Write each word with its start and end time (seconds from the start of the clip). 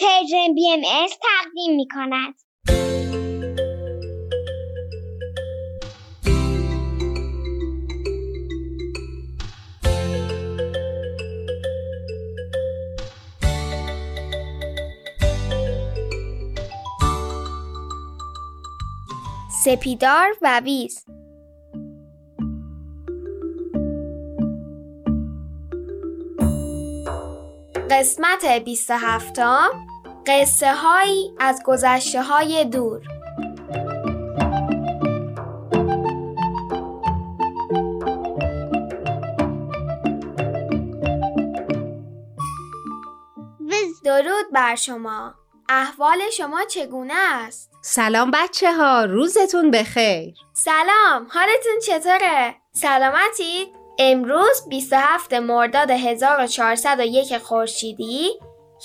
پرژن 0.00 0.54
بی 0.54 0.72
ام 0.72 0.80
تقدیم 1.06 1.76
می 1.76 1.86
کند. 1.94 2.34
سپیدار 19.64 20.28
و 20.42 20.60
ویز 20.64 21.04
قسمت 27.90 28.64
27 28.64 29.38
قصه 30.30 30.74
هایی 30.74 31.32
از 31.38 31.62
گذشته 31.64 32.22
های 32.22 32.64
دور 32.64 33.00
درود 44.04 44.52
بر 44.52 44.74
شما 44.74 45.34
احوال 45.68 46.18
شما 46.36 46.64
چگونه 46.64 47.14
است؟ 47.14 47.70
سلام 47.82 48.30
بچه 48.30 48.72
ها 48.72 49.04
روزتون 49.04 49.70
بخیر 49.70 50.34
سلام 50.52 51.26
حالتون 51.30 51.78
چطوره؟ 51.86 52.54
سلامتید؟ 52.72 53.68
امروز 53.98 54.68
27 54.68 55.32
مرداد 55.32 55.90
1401 55.90 57.38
خورشیدی 57.38 58.30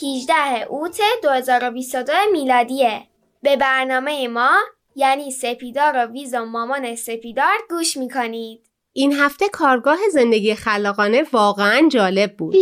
18 0.04 0.34
اوت 0.70 0.98
2022 1.24 2.14
میلادیه. 2.32 3.08
به 3.42 3.56
برنامه 3.56 4.28
ما 4.28 4.52
یعنی 4.96 5.32
سپیدار 5.32 5.94
و 5.96 6.12
ویز 6.12 6.34
و 6.34 6.46
مامان 6.46 6.96
سپیدار 6.96 7.58
گوش 7.70 7.98
می‌کنید. 7.98 8.62
این 8.94 9.14
هفته 9.14 9.50
کارگاه 9.50 9.98
زندگی 10.12 10.56
خلاقانه 10.56 11.24
واقعا 11.34 11.90
جالب 11.92 12.38
بود. 12.38 12.56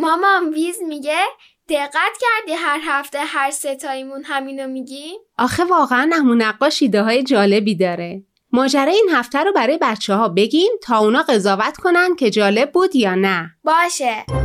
مامان 0.00 0.48
ویز 0.54 0.82
میگه 0.82 1.18
دقت 1.68 2.18
کردی 2.20 2.52
هر 2.52 2.80
هفته 2.82 3.18
هر 3.18 3.50
ستایمون 3.50 4.24
همینو 4.24 4.68
میگی؟ 4.68 5.12
آخه 5.38 5.64
واقعا 5.64 6.10
همون 6.12 6.42
نقاش 6.42 6.82
ایده 6.82 7.02
های 7.02 7.22
جالبی 7.22 7.74
داره. 7.74 8.22
ماجرای 8.52 8.94
این 8.94 9.08
هفته 9.12 9.38
رو 9.38 9.52
برای 9.52 9.78
بچه 9.82 10.14
ها 10.14 10.28
بگیم 10.28 10.70
تا 10.82 10.98
اونا 10.98 11.22
قضاوت 11.22 11.76
کنن 11.76 12.16
که 12.16 12.30
جالب 12.30 12.72
بود 12.72 12.96
یا 12.96 13.14
نه. 13.14 13.50
باشه. 13.64 14.41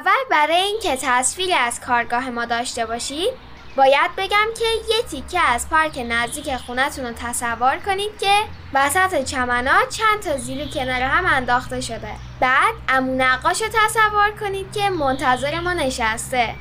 اول 0.00 0.12
برای 0.30 0.56
اینکه 0.56 0.98
تصویری 1.02 1.54
از 1.54 1.80
کارگاه 1.80 2.30
ما 2.30 2.44
داشته 2.44 2.86
باشید 2.86 3.30
باید 3.76 4.10
بگم 4.16 4.46
که 4.58 4.94
یه 4.94 5.02
تیکه 5.10 5.40
از 5.40 5.68
پارک 5.68 6.06
نزدیک 6.08 6.56
خونتون 6.56 7.06
رو 7.06 7.12
تصور 7.12 7.76
کنید 7.86 8.18
که 8.20 8.32
وسط 8.74 9.24
چمنا 9.24 9.72
چند 9.90 10.20
تا 10.24 10.36
زیلو 10.36 10.68
کنار 10.68 11.02
هم 11.02 11.24
انداخته 11.26 11.80
شده. 11.80 12.08
بعد 12.40 12.74
امو 12.88 13.14
نقاش 13.14 13.62
رو 13.62 13.68
تصور 13.68 14.30
کنید 14.40 14.72
که 14.72 14.90
منتظر 14.90 15.60
ما 15.60 15.72
نشسته. 15.72 16.54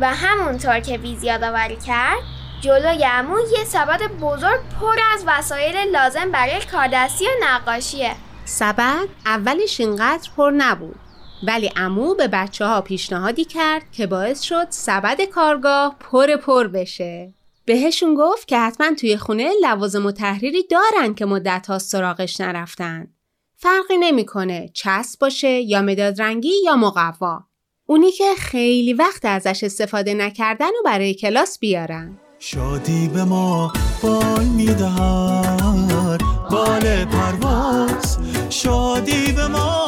و 0.00 0.14
همونطور 0.14 0.80
که 0.80 0.96
ویز 0.96 1.22
یادآوری 1.22 1.76
کرد 1.76 2.18
جلوی 2.60 3.04
امو 3.04 3.38
یه 3.58 3.64
سبد 3.64 4.02
بزرگ 4.02 4.60
پر 4.80 4.96
از 5.14 5.24
وسایل 5.26 5.76
لازم 5.76 6.30
برای 6.30 6.60
کاردستی 6.72 7.26
و 7.26 7.30
نقاشیه. 7.42 8.14
سبد 8.44 9.08
اولش 9.26 9.80
اینقدر 9.80 10.30
پر 10.36 10.50
نبود. 10.56 11.05
ولی 11.42 11.70
امو 11.76 12.14
به 12.14 12.28
بچه 12.28 12.66
ها 12.66 12.80
پیشنهادی 12.80 13.44
کرد 13.44 13.82
که 13.92 14.06
باعث 14.06 14.40
شد 14.40 14.66
سبد 14.70 15.20
کارگاه 15.22 15.96
پر 16.00 16.36
پر 16.36 16.66
بشه. 16.66 17.34
بهشون 17.64 18.14
گفت 18.14 18.48
که 18.48 18.58
حتما 18.58 18.94
توی 19.00 19.16
خونه 19.16 19.50
لوازم 19.62 20.06
و 20.06 20.12
تحریری 20.12 20.62
دارن 20.70 21.14
که 21.14 21.26
مدت 21.26 21.66
ها 21.66 21.78
سراغش 21.78 22.40
نرفتن. 22.40 23.06
فرقی 23.56 23.96
نمی‌کنه 23.96 24.70
چسب 24.74 25.20
باشه 25.20 25.48
یا 25.48 25.82
مداد 25.82 26.22
رنگی 26.22 26.52
یا 26.64 26.76
مقوا. 26.76 27.44
اونی 27.86 28.12
که 28.12 28.34
خیلی 28.38 28.92
وقت 28.92 29.24
ازش 29.24 29.64
استفاده 29.64 30.14
نکردن 30.14 30.66
و 30.66 30.82
برای 30.84 31.14
کلاس 31.14 31.58
بیارن. 31.58 32.18
شادی 32.38 33.08
به 33.08 33.24
ما 33.24 33.72
بال 34.02 34.44
می‌دهد 34.44 36.20
بال 36.50 37.04
پرواز. 37.04 38.18
شادی 38.50 39.32
به 39.32 39.46
ما 39.46 39.85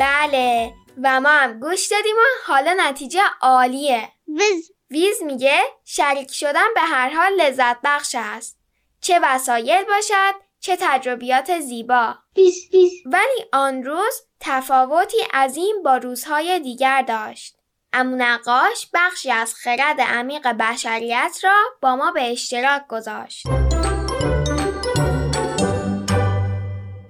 بله. 0.00 0.74
و 1.02 1.20
ما 1.20 1.28
هم 1.28 1.60
گوش 1.60 1.88
دادیم 1.88 2.16
و 2.16 2.52
حالا 2.52 2.74
نتیجه 2.78 3.22
عالیه. 3.40 4.08
ویز. 4.28 4.70
ویز 4.90 5.22
میگه 5.22 5.60
شریک 5.84 6.32
شدن 6.32 6.74
به 6.74 6.80
هر 6.80 7.10
حال 7.10 7.32
لذت 7.40 7.76
بخش 7.84 8.16
است. 8.18 8.58
چه 9.00 9.20
وسایل 9.22 9.84
باشد 9.84 10.34
چه 10.60 10.76
تجربیات 10.80 11.60
زیبا. 11.60 12.14
ویز 12.36 12.54
ویز. 12.72 12.92
ولی 13.06 13.44
آن 13.52 13.82
روز 13.82 14.22
تفاوتی 14.40 15.16
عظیم 15.34 15.82
با 15.84 15.96
روزهای 15.96 16.60
دیگر 16.60 17.02
داشت. 17.02 17.56
امو 17.92 18.16
نقاش 18.16 18.86
بخشی 18.94 19.30
از 19.30 19.54
خرد 19.54 20.00
عمیق 20.00 20.46
بشریت 20.52 21.38
را 21.42 21.58
با 21.82 21.96
ما 21.96 22.12
به 22.12 22.32
اشتراک 22.32 22.86
گذاشت. 22.88 23.46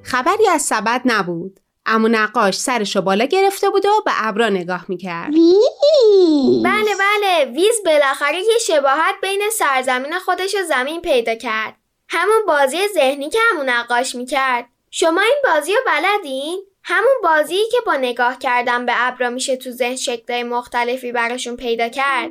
خبری 0.03 0.49
از 0.49 0.63
سبد 0.63 1.03
نبود. 1.05 1.61
امو 1.91 2.09
نقاش 2.09 2.59
سرشو 2.59 3.01
بالا 3.01 3.25
گرفته 3.25 3.71
بود 3.71 3.87
و 3.87 4.03
به 4.05 4.13
ابرا 4.15 4.49
نگاه 4.49 4.85
می‌کرد 4.89 5.35
ویز 5.35 6.63
بله 6.65 6.91
بله 6.99 7.45
ویز 7.45 7.83
بالاخره 7.85 8.39
یه 8.39 8.59
شباهت 8.67 9.15
بین 9.23 9.43
سرزمین 9.53 10.19
خودش 10.19 10.55
و 10.55 10.63
زمین 10.63 11.01
پیدا 11.01 11.35
کرد. 11.35 11.77
همون 12.09 12.47
بازی 12.47 12.89
ذهنی 12.95 13.31
که 13.31 13.39
امو 13.53 13.63
نقاش 13.63 14.15
می‌کرد. 14.15 14.67
شما 14.91 15.21
این 15.21 15.39
بازی 15.45 15.73
رو 15.73 15.81
بلدین؟ 15.87 16.63
همون 16.83 17.15
بازی 17.23 17.59
که 17.73 17.79
با 17.87 17.97
نگاه 17.97 18.39
کردن 18.39 18.87
به 18.87 18.93
ابرا 18.97 19.31
میشه 19.31 19.57
تو 19.57 19.71
ذهن 19.71 19.97
شکلهای 19.97 20.43
مختلفی 20.43 21.13
براشون 21.13 21.57
پیدا 21.57 21.89
کرد. 21.89 22.31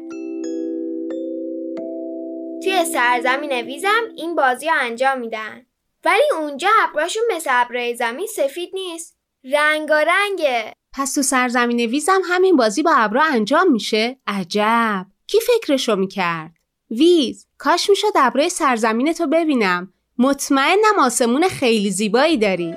توی 2.63 2.85
سرزمین 2.93 3.51
ویزم 3.51 4.03
این 4.15 4.35
بازی 4.35 4.67
رو 4.67 4.73
انجام 4.79 5.19
میدن. 5.19 5.65
ولی 6.05 6.23
اونجا 6.39 6.69
ابراشون 6.83 7.23
مثل 7.31 7.49
ابرای 7.53 7.95
زمین 7.95 8.27
سفید 8.27 8.69
نیست. 8.73 9.18
رنگارنگه. 9.43 10.73
پس 10.93 11.13
تو 11.13 11.21
سرزمین 11.21 11.79
ویزم 11.79 12.21
همین 12.29 12.55
بازی 12.55 12.83
با 12.83 12.91
ابرا 12.95 13.23
انجام 13.23 13.71
میشه؟ 13.71 14.19
عجب. 14.27 15.05
کی 15.27 15.37
فکرشو 15.39 15.95
می‌کرد؟ 15.95 16.51
ویز 16.91 17.47
کاش 17.57 17.89
می‌شد 17.89 18.11
ابرای 18.15 18.49
سرزمین 18.49 19.13
تو 19.13 19.27
ببینم. 19.27 19.93
مطمئنم 20.17 20.99
آسمون 20.99 21.47
خیلی 21.47 21.91
زیبایی 21.91 22.37
داری. 22.37 22.75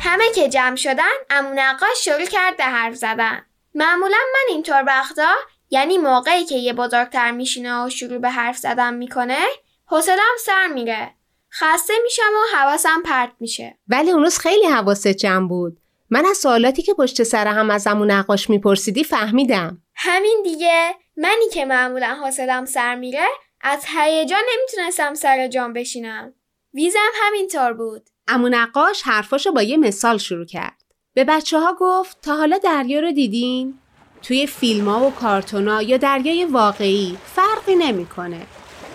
همه 0.00 0.24
که 0.34 0.48
جمع 0.48 0.76
شدن 0.76 1.04
امو 1.30 1.48
نقاش 1.54 2.04
شروع 2.04 2.26
کرد 2.26 2.56
به 2.56 2.64
حرف 2.64 2.94
زدن. 2.94 3.46
معمولا 3.78 4.18
من 4.34 4.54
اینطور 4.54 4.84
وقتا 4.86 5.34
یعنی 5.70 5.98
موقعی 5.98 6.44
که 6.44 6.54
یه 6.54 6.72
بزرگتر 6.72 7.30
میشینه 7.30 7.84
و 7.84 7.90
شروع 7.90 8.18
به 8.18 8.30
حرف 8.30 8.56
زدن 8.56 8.94
می‌کنه 8.94 9.46
حوصلم 9.86 10.36
سر 10.40 10.66
میره. 10.66 11.14
خسته 11.52 11.94
میشم 12.04 12.22
و 12.22 12.56
حواسم 12.56 13.02
پرت 13.04 13.32
میشه. 13.40 13.78
ولی 13.88 14.10
اون 14.10 14.22
روز 14.22 14.38
خیلی 14.38 14.66
حواست 14.66 15.08
جمع 15.08 15.48
بود 15.48 15.78
من 16.10 16.26
از 16.26 16.36
سوالاتی 16.36 16.82
که 16.82 16.94
پشت 16.94 17.22
سر 17.22 17.46
هم 17.46 17.70
از 17.70 17.86
امو 17.86 18.04
نقاش 18.04 18.50
میپرسیدی 18.50 19.04
فهمیدم 19.04 19.82
همین 19.94 20.40
دیگه 20.44 20.94
منی 21.16 21.48
که 21.52 21.64
معمولا 21.64 22.18
حوصلم 22.24 22.64
سر 22.64 22.94
میره 22.94 23.26
از 23.60 23.84
هیجان 23.86 24.42
نمی‌تونستم 24.52 25.14
سر 25.14 25.48
جام 25.48 25.72
بشینم. 25.72 26.34
ویزم 26.74 27.10
همینطور 27.22 27.72
بود. 27.72 28.10
امو 28.28 28.48
نقاش 28.48 29.02
حرفاشو 29.02 29.52
با 29.52 29.62
یه 29.62 29.76
مثال 29.76 30.18
شروع 30.18 30.46
کرد. 30.46 30.85
به 31.16 31.24
بچه 31.24 31.58
ها 31.58 31.76
گفت 31.80 32.16
تا 32.22 32.36
حالا 32.36 32.58
دریا 32.58 33.00
رو 33.00 33.12
دیدین؟ 33.12 33.74
توی 34.22 34.46
فیلم 34.46 34.88
ها 34.88 35.06
و 35.06 35.10
کارتونا 35.10 35.82
یا 35.82 35.96
دریای 35.96 36.44
واقعی 36.44 37.16
فرقی 37.34 37.74
نمی‌کنه. 37.74 38.40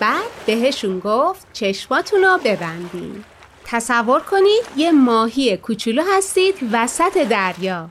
بعد 0.00 0.22
بهشون 0.46 0.98
گفت 0.98 1.46
چشماتون 1.52 2.22
رو 2.24 2.38
ببندین. 2.44 3.24
تصور 3.64 4.20
کنید 4.20 4.62
یه 4.76 4.92
ماهی 4.92 5.56
کوچولو 5.56 6.02
هستید 6.16 6.54
وسط 6.72 7.18
دریا. 7.18 7.88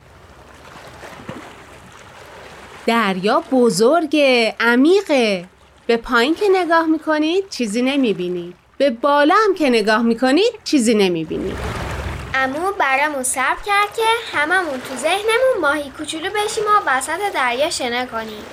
دریا 2.85 3.43
بزرگه، 3.51 4.55
عمیقه. 4.59 5.45
به 5.87 5.97
پایین 5.97 6.35
که 6.35 6.45
نگاه 6.51 6.85
می‌کنید 6.85 7.49
چیزی 7.49 7.81
نمی‌بینید. 7.81 8.53
به 8.77 8.89
بالا 8.89 9.35
هم 9.47 9.55
که 9.55 9.69
نگاه 9.69 10.01
می‌کنید 10.01 10.53
چیزی 10.63 10.93
نمی‌بینید. 10.93 11.90
امو 12.33 12.71
برامون 12.71 13.23
صبر 13.23 13.61
کرد 13.65 13.95
که 13.95 14.37
هممون 14.37 14.81
تو 14.81 14.95
ذهنمون 14.95 15.57
ماهی 15.61 15.89
کوچولو 15.97 16.29
بشیم 16.29 16.63
و 16.63 16.89
وسط 16.89 17.31
دریا 17.33 17.69
شنا 17.69 18.05
کنیم. 18.05 18.45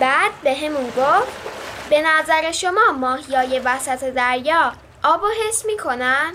بعد 0.00 0.30
به 0.42 0.54
همون 0.54 0.86
گفت 0.86 1.32
به 1.90 2.02
نظر 2.02 2.52
شما 2.52 2.92
ماهیای 3.00 3.58
وسط 3.58 4.04
دریا 4.04 4.72
آب 5.02 5.22
و 5.22 5.28
حس 5.48 5.64
می‌کنن؟ 5.64 6.34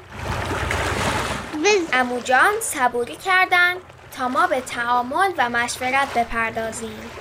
امو 1.94 2.20
جان 2.20 2.54
صبوری 2.62 3.16
کردن 3.16 3.76
تا 4.18 4.28
ما 4.28 4.48
به 4.48 4.62
تعامل 4.62 5.32
و 5.38 5.50
مشورت 5.50 6.14
بپردازیم. 6.14 7.12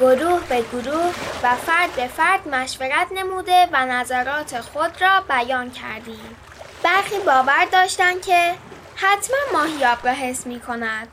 گروه 0.00 0.40
به 0.48 0.64
گروه 0.72 1.14
و 1.42 1.56
فرد 1.56 1.92
به 1.96 2.06
فرد 2.06 2.48
مشورت 2.48 3.06
نموده 3.10 3.68
و 3.72 3.86
نظرات 3.86 4.60
خود 4.60 5.02
را 5.02 5.20
بیان 5.28 5.70
کردیم. 5.70 6.36
برخی 6.82 7.18
باور 7.18 7.64
داشتند 7.72 8.26
که 8.26 8.54
حتما 9.00 9.36
ماهیاب 9.52 10.06
را 10.06 10.12
حس 10.12 10.46
می 10.46 10.60
کند 10.60 11.08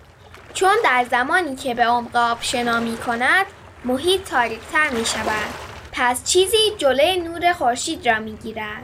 چون 0.54 0.76
در 0.84 1.06
زمانی 1.12 1.56
که 1.56 1.74
به 1.74 1.86
عمق 1.86 2.16
آب 2.16 2.42
شنا 2.42 2.80
می 2.80 2.98
کند 2.98 3.46
محیط 3.86 4.30
تاریکتر 4.30 4.90
می 4.90 5.06
شود 5.06 5.54
پس 5.92 6.24
چیزی 6.24 6.58
جلوی 6.78 7.18
نور 7.18 7.54
خورشید 7.54 8.10
را 8.10 8.20
می 8.20 8.36
گیرد 8.36 8.84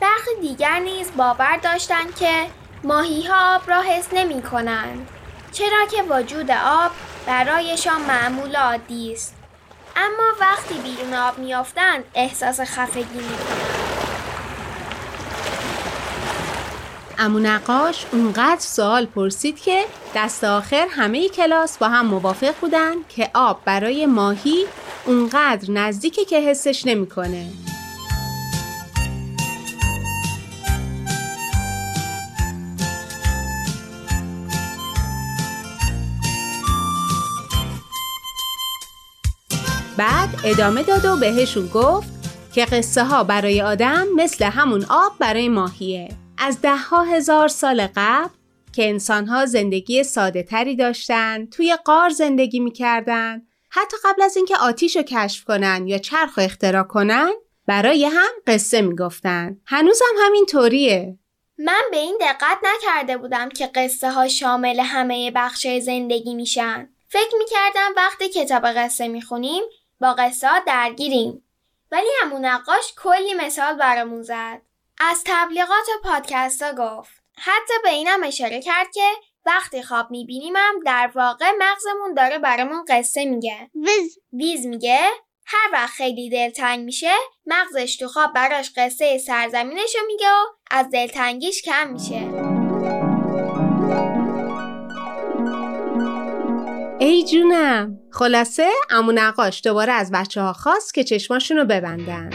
برخی 0.00 0.40
دیگر 0.40 0.78
نیز 0.78 1.10
باور 1.16 1.56
داشتند 1.56 2.14
که 2.14 2.46
ماهی 2.84 3.26
ها 3.26 3.54
آب 3.54 3.70
را 3.70 3.82
حس 3.82 4.08
نمی 4.12 4.42
کنند 4.42 5.08
چرا 5.52 5.86
که 5.90 6.02
وجود 6.02 6.50
آب 6.50 6.90
برایشان 7.26 8.00
معمول 8.00 8.56
عادی 8.56 9.12
است. 9.12 9.36
اما 9.96 10.36
وقتی 10.40 10.74
بیرون 10.74 11.14
آب 11.14 11.38
میافتند 11.38 12.04
احساس 12.14 12.60
خفگی 12.60 13.18
می‌کنند. 13.18 13.71
امو 17.22 17.38
نقاش 17.38 18.06
اونقدر 18.12 18.60
سوال 18.60 19.06
پرسید 19.06 19.60
که 19.60 19.84
دست 20.14 20.44
آخر 20.44 20.86
همه 20.90 21.28
کلاس 21.28 21.78
با 21.78 21.88
هم 21.88 22.06
موافق 22.06 22.54
بودن 22.60 22.94
که 23.08 23.30
آب 23.34 23.60
برای 23.64 24.06
ماهی 24.06 24.64
اونقدر 25.06 25.70
نزدیکه 25.70 26.24
که 26.24 26.40
حسش 26.40 26.86
نمی‌کنه. 26.86 27.46
بعد 39.96 40.28
ادامه 40.44 40.82
داد 40.82 41.04
و 41.04 41.16
بهشون 41.16 41.66
گفت 41.66 42.08
که 42.54 42.64
قصه 42.64 43.04
ها 43.04 43.24
برای 43.24 43.62
آدم 43.62 44.06
مثل 44.16 44.44
همون 44.44 44.84
آب 44.90 45.12
برای 45.18 45.48
ماهیه. 45.48 46.21
از 46.44 46.60
ده 46.60 46.76
ها 46.76 47.02
هزار 47.02 47.48
سال 47.48 47.86
قبل 47.96 48.34
که 48.72 48.88
انسان 48.88 49.26
ها 49.26 49.46
زندگی 49.46 50.04
ساده 50.04 50.42
تری 50.42 50.76
داشتن، 50.76 51.46
توی 51.46 51.76
قار 51.84 52.10
زندگی 52.10 52.60
می‌کردن، 52.60 53.42
حتی 53.70 53.96
قبل 54.04 54.22
از 54.22 54.36
اینکه 54.36 54.56
آتیش 54.56 54.96
رو 54.96 55.02
کشف 55.02 55.44
کنن 55.44 55.86
یا 55.86 55.98
چرخ 55.98 56.38
اختراع 56.38 56.82
کنن، 56.82 57.30
برای 57.66 58.04
هم 58.04 58.30
قصه 58.46 58.80
می‌گفتن. 58.80 59.56
هنوزم 59.66 60.14
همین 60.20 60.46
طوریه. 60.46 61.18
من 61.58 61.82
به 61.90 61.96
این 61.96 62.18
دقت 62.20 62.58
نکرده 62.62 63.16
بودم 63.16 63.48
که 63.48 63.66
قصه 63.66 64.10
ها 64.10 64.28
شامل 64.28 64.80
همه 64.80 65.30
بخش 65.30 65.66
زندگی 65.66 66.34
میشن. 66.34 66.88
فکر 67.08 67.36
می‌کردم 67.38 67.90
وقتی 67.96 68.28
کتاب 68.28 68.66
قصه 68.66 69.08
می‌خونیم 69.08 69.62
با 70.00 70.14
قصه 70.18 70.48
ها 70.48 70.58
درگیریم. 70.66 71.44
ولی 71.92 72.08
همون 72.22 72.44
نقاش 72.44 72.94
کلی 73.02 73.34
مثال 73.34 73.74
برامون 73.74 74.22
زد. 74.22 74.62
از 75.10 75.22
تبلیغات 75.26 75.88
و 75.88 76.08
پادکست 76.08 76.62
ها 76.62 76.72
گفت. 76.72 77.12
حتی 77.38 77.74
به 77.82 77.90
اینم 77.90 78.24
اشاره 78.24 78.62
کرد 78.62 78.86
که 78.94 79.08
وقتی 79.46 79.82
خواب 79.82 80.10
میبینیمم 80.10 80.72
در 80.86 81.10
واقع 81.14 81.50
مغزمون 81.58 82.14
داره 82.16 82.38
برامون 82.38 82.84
قصه 82.88 83.24
میگه. 83.24 83.70
وز 83.74 84.18
ویز 84.32 84.66
میگه 84.66 85.00
هر 85.46 85.70
وقت 85.72 85.92
خیلی 85.92 86.30
دلتنگ 86.30 86.84
میشه 86.84 87.12
مغزش 87.46 87.96
تو 87.96 88.08
خواب 88.08 88.32
براش 88.32 88.72
قصه 88.76 89.18
سرزمینشو 89.18 89.98
میگه 90.06 90.28
و 90.28 90.46
از 90.70 90.90
دلتنگیش 90.92 91.62
کم 91.62 91.88
میشه 91.88 92.28
ای 96.98 97.24
جونم 97.24 97.98
خلاصه 98.12 98.70
امو 98.90 99.12
نقاش 99.12 99.60
دوباره 99.64 99.92
از 99.92 100.10
بچه 100.10 100.40
ها 100.40 100.52
خواست 100.52 100.94
که 100.94 101.04
چشماشون 101.04 101.56
رو 101.56 101.64
ببندن 101.64 102.30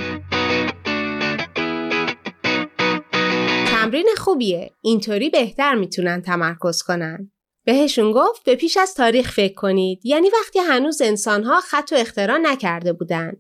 تمرین 3.98 4.16
خوبیه. 4.18 4.72
اینطوری 4.82 5.30
بهتر 5.30 5.76
می‌تونن 5.76 6.22
تمرکز 6.22 6.82
کنن. 6.82 7.32
بهشون 7.66 8.12
گفت 8.12 8.44
به 8.44 8.56
پیش 8.56 8.78
از 8.78 8.94
تاریخ 8.94 9.32
فکر 9.32 9.54
کنید. 9.54 10.06
یعنی 10.06 10.30
وقتی 10.30 10.60
هنوز 10.60 11.02
انسانها 11.02 11.62
خط 11.62 11.90
و 11.92 11.96
اختراع 11.96 12.38
نکرده 12.38 12.94
بودن. 12.94 13.34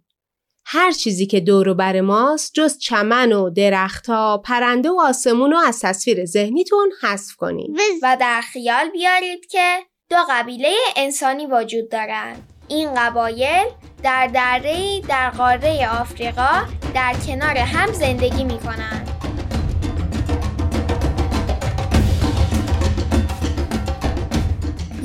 هر 0.65 0.91
چیزی 0.91 1.25
که 1.25 1.39
دور 1.39 1.69
و 1.69 1.73
بر 1.73 2.01
ماست 2.01 2.53
جز 2.53 2.77
چمن 2.77 3.33
و 3.33 3.49
درختها 3.49 4.37
پرنده 4.37 4.89
و 4.89 4.99
آسمون 4.99 5.51
رو 5.51 5.57
از 5.57 5.79
تصویر 5.79 6.25
ذهنیتون 6.25 6.91
حذف 7.01 7.35
کنید. 7.35 7.69
و 8.03 8.17
در 8.19 8.41
خیال 8.41 8.89
بیارید 8.89 9.45
که 9.45 9.77
دو 10.09 10.17
قبیله 10.29 10.73
انسانی 10.95 11.45
وجود 11.45 11.91
دارند 11.91 12.53
این 12.67 12.93
قبایل 12.95 13.65
در 14.03 14.27
دره‌ای 14.33 15.01
در 15.01 15.29
قاره 15.29 15.89
آفریقا 16.01 16.65
در 16.93 17.15
کنار 17.27 17.57
هم 17.57 17.93
زندگی 17.93 18.43
می 18.43 18.59
کنند. 18.59 19.16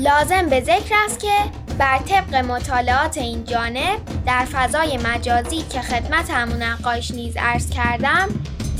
لازم 0.03 0.49
به 0.49 0.61
ذکر 0.61 0.95
است 1.05 1.19
که 1.19 1.33
بر 1.79 1.97
طبق 1.97 2.35
مطالعات 2.35 3.17
این 3.17 3.43
جانب 3.43 3.99
در 4.25 4.45
فضای 4.51 4.97
مجازی 4.97 5.57
که 5.57 5.81
خدمت 5.81 6.31
همون 6.31 6.63
نقاش 6.63 7.11
نیز 7.11 7.37
عرض 7.37 7.69
کردم 7.69 8.27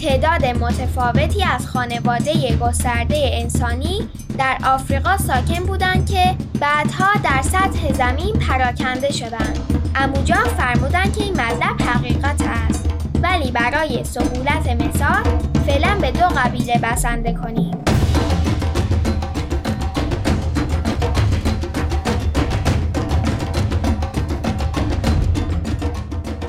تعداد 0.01 0.45
متفاوتی 0.45 1.43
از 1.43 1.67
خانواده 1.67 2.57
گسترده 2.57 3.29
انسانی 3.33 4.09
در 4.37 4.57
آفریقا 4.65 5.17
ساکن 5.17 5.63
بودند 5.63 6.09
که 6.09 6.35
بعدها 6.59 7.07
در 7.23 7.41
سطح 7.41 7.93
زمین 7.93 8.33
پراکنده 8.33 9.11
شدند. 9.11 9.59
اموجان 9.95 10.43
فرمودند 10.43 11.17
که 11.17 11.23
این 11.23 11.33
مطلب 11.33 11.81
حقیقت 11.81 12.41
است 12.41 12.89
ولی 13.21 13.51
برای 13.51 14.03
سهولت 14.03 14.67
مثال 14.67 15.23
فعلا 15.67 15.97
به 16.01 16.11
دو 16.11 16.27
قبیله 16.37 16.79
بسنده 16.83 17.33
کنیم. 17.33 17.83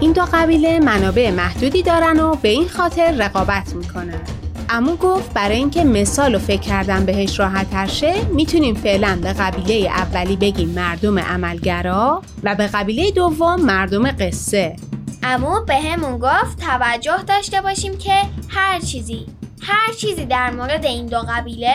این 0.05 0.13
دو 0.13 0.25
قبیله 0.33 0.81
منابع 0.81 1.31
محدودی 1.31 1.83
دارن 1.83 2.21
و 2.21 2.35
به 2.35 2.49
این 2.49 2.69
خاطر 2.69 3.11
رقابت 3.19 3.75
می‌کنن. 3.75 4.21
امو 4.69 4.97
گفت 4.97 5.33
برای 5.33 5.57
اینکه 5.57 5.85
مثال 5.85 6.35
و 6.35 6.39
فکر 6.39 6.61
کردن 6.61 7.07
بهش 7.07 7.41
راحت 7.41 7.87
شه 7.89 8.25
می‌تونیم 8.25 8.75
فعلا 8.75 9.19
به 9.23 9.33
قبیله 9.33 9.91
اولی 9.91 10.37
بگیم 10.37 10.69
مردم 10.69 11.19
عملگرا 11.19 12.23
و 12.43 12.55
به 12.55 12.67
قبیله 12.67 13.11
دوم 13.11 13.61
مردم 13.61 14.11
قصه. 14.11 14.77
امو 15.23 15.65
به 15.65 15.81
همون 15.81 16.19
گفت 16.19 16.59
توجه 16.61 17.23
داشته 17.27 17.61
باشیم 17.61 17.99
که 17.99 18.15
هر 18.49 18.81
چیزی 18.81 19.27
هر 19.63 19.93
چیزی 19.93 20.25
در 20.25 20.51
مورد 20.51 20.85
این 20.85 21.07
دو 21.07 21.19
قبیله 21.29 21.75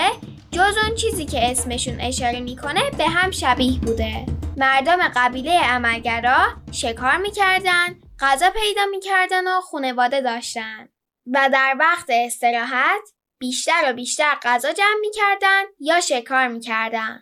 جز 0.52 0.76
اون 0.88 0.96
چیزی 0.96 1.26
که 1.26 1.52
اسمشون 1.52 2.00
اشاره 2.00 2.40
می‌کنه 2.40 2.82
به 2.98 3.08
هم 3.08 3.32
شبیه 3.32 3.80
بوده. 3.80 4.26
مردم 4.58 4.98
قبیله 5.16 5.60
عملگرا 5.64 6.38
شکار 6.72 7.18
می‌کردن 7.18 8.09
غذا 8.22 8.50
پیدا 8.50 8.86
می‌کردن 8.92 9.48
و 9.48 9.62
خونواده 9.62 10.22
داشتن. 10.22 10.90
و 11.28 11.50
در 11.54 11.76
وقت 11.80 12.08
استراحت 12.10 13.02
بیشتر 13.40 13.90
و 13.90 13.94
بیشتر 13.94 14.38
غذا 14.44 14.74
جمع 14.74 15.00
می‌کردن 15.02 15.64
یا 15.80 16.02
شکار 16.02 16.48
می‌کردن. 16.48 17.20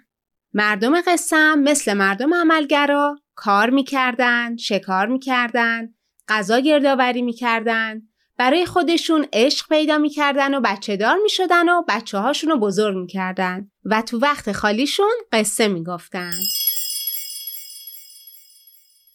مردم 0.53 0.93
هم 1.31 1.59
مثل 1.59 1.93
مردم 1.93 2.33
عملگرا 2.33 3.19
کار 3.35 3.69
می‌کردن، 3.69 4.57
شکار 4.57 5.07
می‌کردن، 5.07 5.93
غذا 6.27 6.59
گردآوری 6.59 7.21
می‌کردن، 7.21 8.01
برای 8.37 8.65
خودشون 8.65 9.27
عشق 9.33 9.67
پیدا 9.69 9.97
می‌کردن 9.97 10.53
و 10.53 10.61
بچه 10.61 10.97
دار 10.97 11.17
می‌شدن 11.23 11.69
و 11.69 11.83
بچه 11.87 12.17
هاشون 12.17 12.49
رو 12.49 12.59
بزرگ 12.59 12.97
می‌کردن. 12.97 13.71
و 13.85 14.01
تو 14.01 14.19
وقت 14.19 14.51
خالیشون 14.51 15.13
قصه 15.31 15.67
می‌گفتن. 15.67 16.31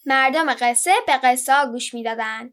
مردم 0.05 0.53
قصه 0.53 0.91
به 1.07 1.13
قصه 1.23 1.53
ها 1.53 1.71
گوش 1.71 1.93
می‌دادن. 1.93 2.49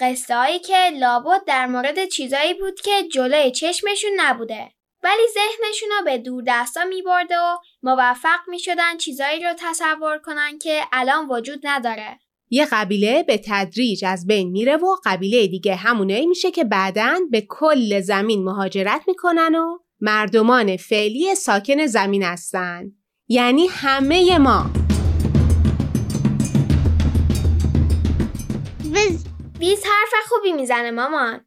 قصه 0.00 0.36
هایی 0.36 0.58
که 0.58 0.90
لابد 1.00 1.44
در 1.46 1.66
مورد 1.66 2.04
چیزایی 2.08 2.54
بود 2.54 2.80
که 2.80 3.08
جلوی 3.12 3.50
چشمشون 3.50 4.10
نبوده 4.16 4.70
ولی 5.02 5.22
ذهنشون 5.34 5.88
رو 5.98 6.04
به 6.04 6.18
دور 6.18 6.44
دستا 6.46 6.84
می 6.84 7.02
برده 7.02 7.34
و 7.38 7.58
موفق 7.82 8.38
می 8.48 8.58
شدن 8.58 8.96
چیزایی 8.96 9.44
رو 9.44 9.52
تصور 9.58 10.18
کنن 10.18 10.58
که 10.58 10.80
الان 10.92 11.28
وجود 11.28 11.60
نداره. 11.64 12.18
یه 12.50 12.66
قبیله 12.72 13.22
به 13.22 13.42
تدریج 13.46 14.04
از 14.04 14.26
بین 14.26 14.50
میره 14.50 14.76
و 14.76 14.96
قبیله 15.04 15.46
دیگه 15.46 15.74
همونایی 15.74 16.26
میشه 16.26 16.50
که 16.50 16.64
بعداً 16.64 17.20
به 17.30 17.46
کل 17.48 18.00
زمین 18.00 18.44
مهاجرت 18.44 19.02
می‌کنن 19.06 19.54
و 19.54 19.78
مردمان 20.00 20.76
فعلی 20.76 21.34
ساکن 21.34 21.86
زمین 21.86 22.22
هستند. 22.22 22.92
یعنی 23.28 23.66
همه 23.66 24.38
ما. 24.38 24.83
ویز 28.94 29.24
ویز 29.58 29.84
حرف 29.84 30.24
خوبی 30.28 30.52
می‌زنه 30.52 30.90
مامان 30.90 31.46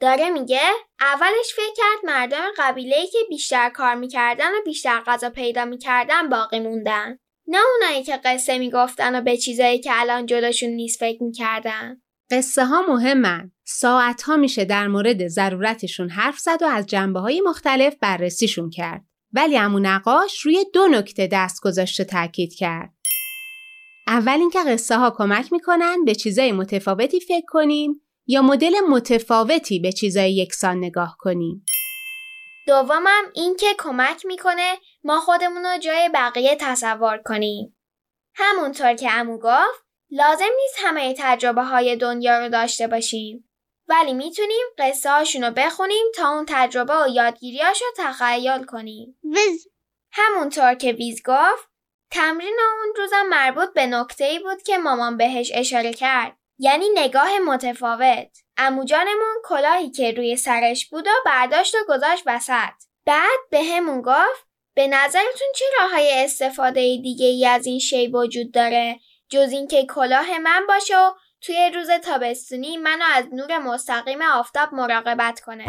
داره 0.00 0.30
میگه 0.30 0.60
اولش 1.00 1.54
فکر 1.56 1.74
کرد 1.76 2.04
مردم 2.04 2.44
قبیله 2.58 2.96
ای 2.96 3.06
که 3.06 3.18
بیشتر 3.28 3.70
کار 3.70 3.94
می‌کردن 3.94 4.48
و 4.48 4.62
بیشتر 4.64 5.00
غذا 5.06 5.30
پیدا 5.30 5.64
می‌کردن 5.64 6.28
باقی 6.28 6.60
موندن 6.60 7.18
نه 7.46 7.58
اونایی 7.74 8.04
که 8.04 8.20
قصه 8.24 8.58
می‌گفتن 8.58 9.18
و 9.18 9.20
به 9.20 9.36
چیزایی 9.36 9.80
که 9.80 9.90
الان 9.94 10.26
جلوشون 10.26 10.68
نیست 10.68 11.00
فکر 11.00 11.22
می‌کردن 11.22 12.02
قصه 12.30 12.64
ها 12.64 12.82
مهمن. 12.82 13.52
ساعت 13.64 14.22
ها 14.22 14.36
میشه 14.36 14.64
در 14.64 14.88
مورد 14.88 15.28
ضرورتشون 15.28 16.08
حرف 16.08 16.38
زد 16.38 16.62
و 16.62 16.66
از 16.66 16.86
جنبه 16.86 17.20
های 17.20 17.40
مختلف 17.40 17.96
بررسیشون 18.00 18.70
کرد. 18.70 19.04
ولی 19.32 19.58
امو 19.58 19.78
نقاش 19.78 20.40
روی 20.40 20.66
دو 20.74 20.88
نکته 20.88 21.28
دست 21.32 21.62
گذاشته 21.62 22.04
تاکید 22.04 22.54
کرد. 22.54 22.99
اول 24.06 24.38
اینکه 24.40 24.58
قصه 24.66 24.96
ها 24.96 25.14
کمک 25.16 25.52
می‌کنن 25.52 26.04
به 26.04 26.14
چیزای 26.14 26.52
متفاوتی 26.52 27.20
فکر 27.20 27.46
کنیم 27.48 28.00
یا 28.26 28.42
مدل 28.42 28.80
متفاوتی 28.88 29.78
به 29.78 29.92
چیزای 29.92 30.36
یکسان 30.36 30.76
نگاه 30.76 31.16
کنیم. 31.18 31.64
دومم 32.66 33.22
این 33.34 33.56
که 33.56 33.74
کمک 33.78 34.26
می‌کنه 34.26 34.76
ما 35.04 35.20
خودمون 35.20 35.66
رو 35.66 35.78
جای 35.78 36.10
بقیه 36.14 36.56
تصور 36.60 37.18
کنیم. 37.24 37.76
همونطور 38.34 38.94
که 38.94 39.12
امو 39.12 39.38
گفت 39.38 39.84
لازم 40.10 40.48
نیست 40.62 40.76
همه 40.78 41.14
تجربه 41.18 41.62
های 41.62 41.96
دنیا 41.96 42.38
رو 42.38 42.48
داشته 42.48 42.86
باشیم. 42.86 43.50
ولی 43.88 44.12
می‌تونیم 44.12 44.66
قصه 44.78 45.10
هاشون 45.10 45.44
رو 45.44 45.50
بخونیم 45.50 46.06
تا 46.14 46.28
اون 46.28 46.44
تجربه 46.48 46.94
و 47.04 47.08
یادگیریاش 47.08 47.82
رو 47.82 47.88
تخیل 47.96 48.64
کنیم. 48.64 49.18
ویز 49.24 49.66
همونطور 50.12 50.74
که 50.74 50.92
ویز 50.92 51.22
گفت 51.26 51.69
تمرین 52.10 52.58
اون 52.78 52.94
روزم 52.96 53.26
مربوط 53.28 53.72
به 53.74 53.86
نکته 53.86 54.24
ای 54.24 54.38
بود 54.38 54.62
که 54.62 54.78
مامان 54.78 55.16
بهش 55.16 55.52
اشاره 55.54 55.92
کرد. 55.92 56.36
یعنی 56.58 56.86
نگاه 56.94 57.38
متفاوت. 57.38 58.38
اموجانمون 58.56 59.36
کلاهی 59.44 59.90
که 59.90 60.12
روی 60.12 60.36
سرش 60.36 60.88
بود 60.88 61.06
و 61.06 61.10
برداشت 61.26 61.74
و 61.74 61.78
گذاشت 61.88 62.22
وسط. 62.26 62.72
بعد 63.06 63.40
به 63.50 63.62
همون 63.62 64.02
گفت 64.02 64.46
به 64.74 64.86
نظرتون 64.86 65.48
چه 65.56 65.64
راه 65.78 65.90
های 65.90 66.24
استفاده 66.24 66.80
دیگه 66.80 67.26
ای 67.26 67.46
از 67.46 67.66
این 67.66 67.78
شی 67.78 68.06
وجود 68.06 68.52
داره 68.52 69.00
جز 69.28 69.52
اینکه 69.52 69.86
کلاه 69.86 70.38
من 70.38 70.66
باشه 70.68 70.98
و 70.98 71.12
توی 71.40 71.70
روز 71.74 71.90
تابستونی 71.90 72.76
منو 72.76 73.04
از 73.14 73.24
نور 73.32 73.58
مستقیم 73.58 74.22
آفتاب 74.22 74.74
مراقبت 74.74 75.40
کنه. 75.40 75.66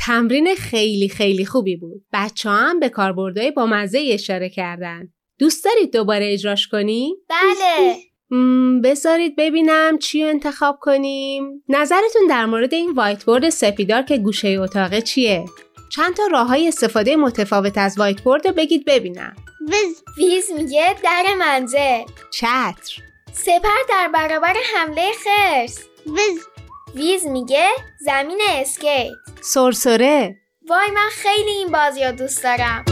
تمرین 0.00 0.54
خیلی 0.54 1.08
خیلی 1.08 1.44
خوبی 1.44 1.76
بود. 1.76 2.02
بچه 2.12 2.50
هم 2.50 2.80
به 2.80 2.88
کاربردهای 2.88 3.50
با 3.50 3.66
مزه 3.66 4.08
اشاره 4.12 4.48
کردن. 4.48 5.08
دوست 5.38 5.64
دارید 5.64 5.92
دوباره 5.92 6.32
اجراش 6.32 6.68
کنیم؟ 6.68 7.14
بله. 7.28 7.96
بذارید 8.84 9.36
ببینم 9.36 9.98
چی 9.98 10.22
انتخاب 10.22 10.78
کنیم. 10.80 11.64
نظرتون 11.68 12.26
در 12.28 12.46
مورد 12.46 12.74
این 12.74 12.90
وایت 12.90 13.24
بورد 13.24 13.48
سپیدار 13.48 14.02
که 14.02 14.18
گوشه 14.18 14.48
اتاقه 14.48 15.02
چیه؟ 15.02 15.44
چند 15.92 16.14
تا 16.14 16.26
راه 16.26 16.48
های 16.48 16.68
استفاده 16.68 17.16
متفاوت 17.16 17.78
از 17.78 17.98
وایت 17.98 18.22
بورد 18.22 18.46
رو 18.46 18.54
بگید 18.54 18.84
ببینم. 18.84 19.36
ویز 19.68 20.02
ویز 20.16 20.50
میگه 20.50 20.96
در 21.04 21.24
منزل. 21.38 22.04
چتر، 22.32 23.02
سپر 23.32 23.78
در 23.88 24.10
برابر 24.14 24.54
حمله 24.74 25.10
خرس. 25.24 25.78
ویز 26.06 26.46
ویز 26.94 27.26
میگه 27.26 27.66
زمین 28.00 28.40
اسکیت. 28.48 29.10
سرسره، 29.42 30.36
وای 30.68 30.90
من 30.94 31.08
خیلی 31.12 31.50
این 31.50 31.68
بازی 31.68 32.04
رو 32.04 32.12
دوست 32.12 32.42
دارم. 32.42 32.84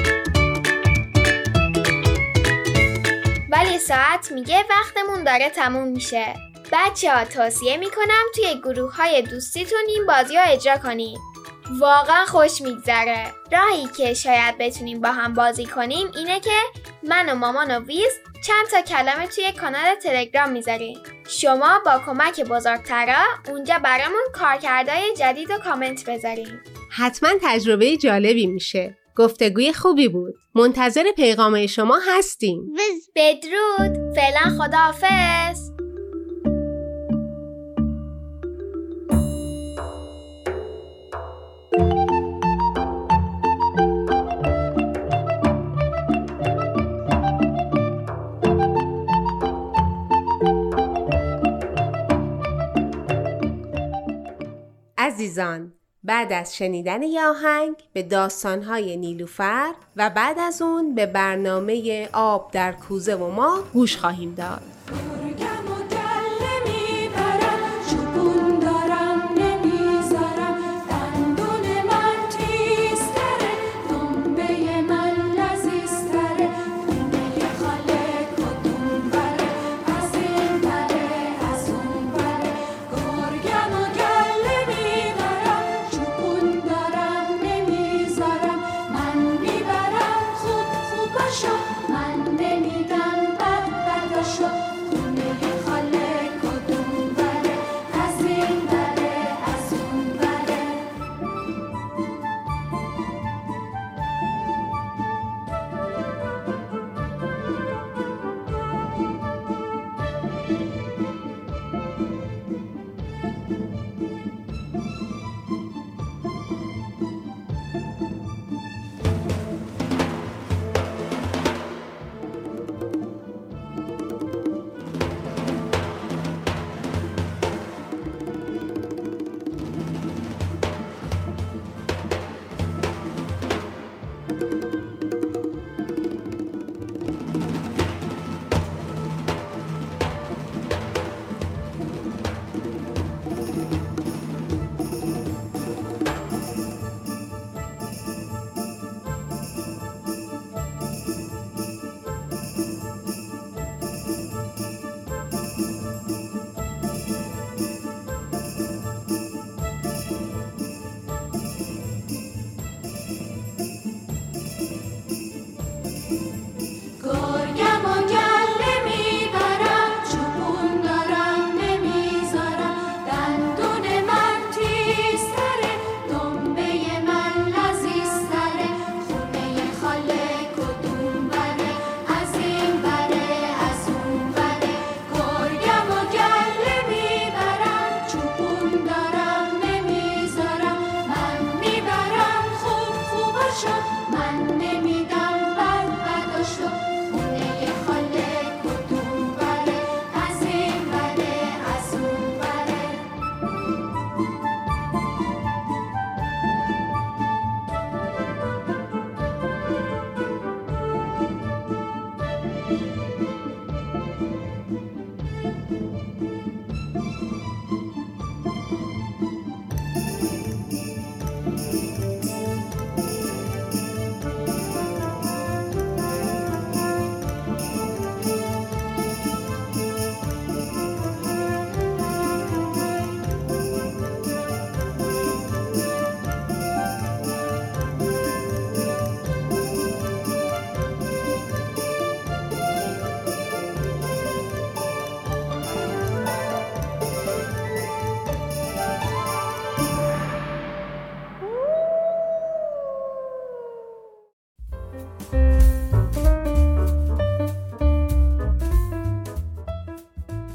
ولی 3.51 3.79
ساعت 3.79 4.33
میگه 4.33 4.65
وقتمون 4.71 5.25
داره 5.25 5.51
تموم 5.51 5.89
میشه. 5.89 6.35
بچه 6.73 7.15
ها 7.15 7.25
توصیه 7.25 7.77
می‌کنم 7.77 8.25
توی 8.35 8.61
گروه 8.65 8.97
های 8.97 9.23
دوستیتون 9.23 9.79
این 9.89 10.07
بازی 10.07 10.37
رو 10.37 10.43
اجرا 10.47 10.79
کنیم. 10.79 11.19
واقعا 11.79 12.25
خوش 12.27 12.61
میگذره. 12.61 13.33
راهی 13.53 13.89
که 13.97 14.15
شاید 14.15 14.59
بتونیم 14.59 15.01
با 15.01 15.09
هم 15.09 15.35
بازی 15.35 15.67
کنیم 15.67 16.11
اینه 16.17 16.41
که 16.41 16.59
من 17.03 17.29
و 17.29 17.35
مامان 17.35 17.77
و 17.77 17.81
ویز 17.81 18.13
چند 18.47 18.67
تا 18.71 18.81
کلمه 18.81 19.27
توی 19.27 19.53
کانال 19.53 19.95
تلگرام 19.95 20.51
می‌ذاریم. 20.51 20.99
شما 21.29 21.81
با 21.85 22.01
کمک 22.07 22.41
بزرگترا 22.41 23.25
اونجا 23.49 23.79
برامون 23.79 24.23
کارکردهای 24.33 25.15
جدید 25.17 25.51
و 25.51 25.59
کامنت 25.59 26.11
بذاریم. 26.11 26.61
حتما 26.91 27.29
تجربه 27.43 27.97
جالبی 27.97 28.47
میشه. 28.47 28.97
گفتگوی 29.17 29.73
خوبی 29.73 30.09
بود. 30.09 30.35
منتظر 30.55 31.05
پیغام 31.17 31.67
شما 31.67 31.99
هستیم. 32.09 32.73
بدرود 33.17 34.15
فعلا 34.17 34.59
خداحافظ 34.59 35.78
عزیزان 55.39 55.73
بعد 56.05 56.33
از 56.33 56.57
شنیدن 56.57 57.03
یه 57.03 57.27
آهنگ 57.27 57.77
به 57.93 58.03
داستانهای 58.03 58.97
نیلوفر 58.97 59.75
و 59.97 60.11
بعد 60.11 60.39
از 60.39 60.63
اون 60.63 60.95
به 60.95 61.07
برنامه 61.07 62.09
آب 62.13 62.51
در 62.53 62.73
کوزه 62.73 63.15
و 63.15 63.31
ما 63.31 63.65
گوش 63.73 63.97
خواهیم 63.97 64.35
داد. 64.35 64.78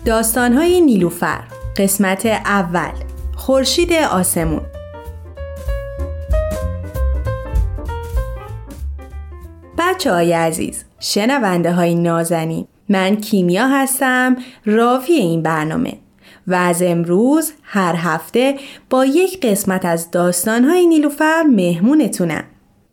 داستانهای 0.05 0.81
نیلوفر 0.81 1.43
قسمت 1.77 2.25
اول 2.25 2.91
خورشید 3.35 3.93
آسمون. 3.93 4.61
بچه 9.77 10.11
های 10.11 10.33
عزیز 10.33 10.83
شنونده 10.99 11.73
های 11.73 11.95
نازنین 11.95 12.67
من 12.89 13.15
کیمیا 13.15 13.67
هستم 13.67 14.35
راوی 14.65 15.13
این 15.13 15.41
برنامه. 15.41 15.93
و 16.47 16.55
از 16.55 16.81
امروز 16.81 17.53
هر 17.63 17.95
هفته 17.97 18.55
با 18.89 19.05
یک 19.05 19.41
قسمت 19.41 19.85
از 19.85 20.11
داستانهای 20.11 20.87
نیلوفر 20.87 21.43
مهمونتونم. 21.43 22.43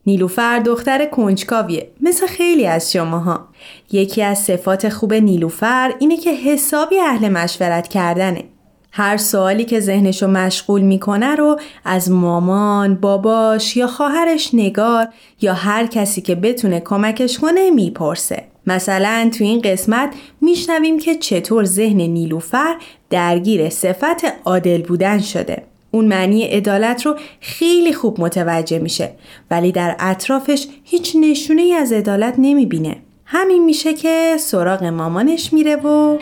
نیلوفر 0.06 0.58
دختر 0.58 1.06
کنجکاویه 1.06 1.90
مثل 2.00 2.26
خیلی 2.26 2.66
از 2.66 2.92
شماها 2.92 3.48
یکی 3.92 4.22
از 4.22 4.38
صفات 4.38 4.88
خوب 4.88 5.14
نیلوفر 5.14 5.94
اینه 5.98 6.16
که 6.16 6.32
حسابی 6.32 7.00
اهل 7.00 7.28
مشورت 7.28 7.88
کردنه 7.88 8.44
هر 8.92 9.16
سوالی 9.16 9.64
که 9.64 9.80
ذهنشو 9.80 10.26
مشغول 10.26 10.80
می‌کنه 10.80 11.34
رو 11.34 11.60
از 11.84 12.10
مامان، 12.10 12.94
باباش 12.94 13.76
یا 13.76 13.86
خواهرش 13.86 14.50
نگار 14.54 15.08
یا 15.40 15.54
هر 15.54 15.86
کسی 15.86 16.20
که 16.20 16.34
بتونه 16.34 16.80
کمکش 16.80 17.38
کنه 17.38 17.70
می‌پرسه. 17.70 18.44
مثلا 18.66 19.30
تو 19.38 19.44
این 19.44 19.60
قسمت 19.60 20.14
میشنویم 20.40 20.98
که 20.98 21.14
چطور 21.14 21.64
ذهن 21.64 22.00
نیلوفر 22.00 22.76
درگیر 23.10 23.70
صفت 23.70 24.24
عادل 24.44 24.82
بودن 24.82 25.18
شده. 25.18 25.69
اون 25.90 26.04
معنی 26.04 26.44
عدالت 26.44 27.06
رو 27.06 27.16
خیلی 27.40 27.92
خوب 27.92 28.20
متوجه 28.20 28.78
میشه 28.78 29.12
ولی 29.50 29.72
در 29.72 29.96
اطرافش 29.98 30.66
هیچ 30.84 31.16
نشونه 31.20 31.62
ای 31.62 31.72
از 31.72 31.92
عدالت 31.92 32.34
نمی‌بینه. 32.38 32.96
همین 33.24 33.64
میشه 33.64 33.94
که 33.94 34.36
سراغ 34.38 34.84
مامانش 34.84 35.52
میره 35.52 35.76
و 35.76 36.18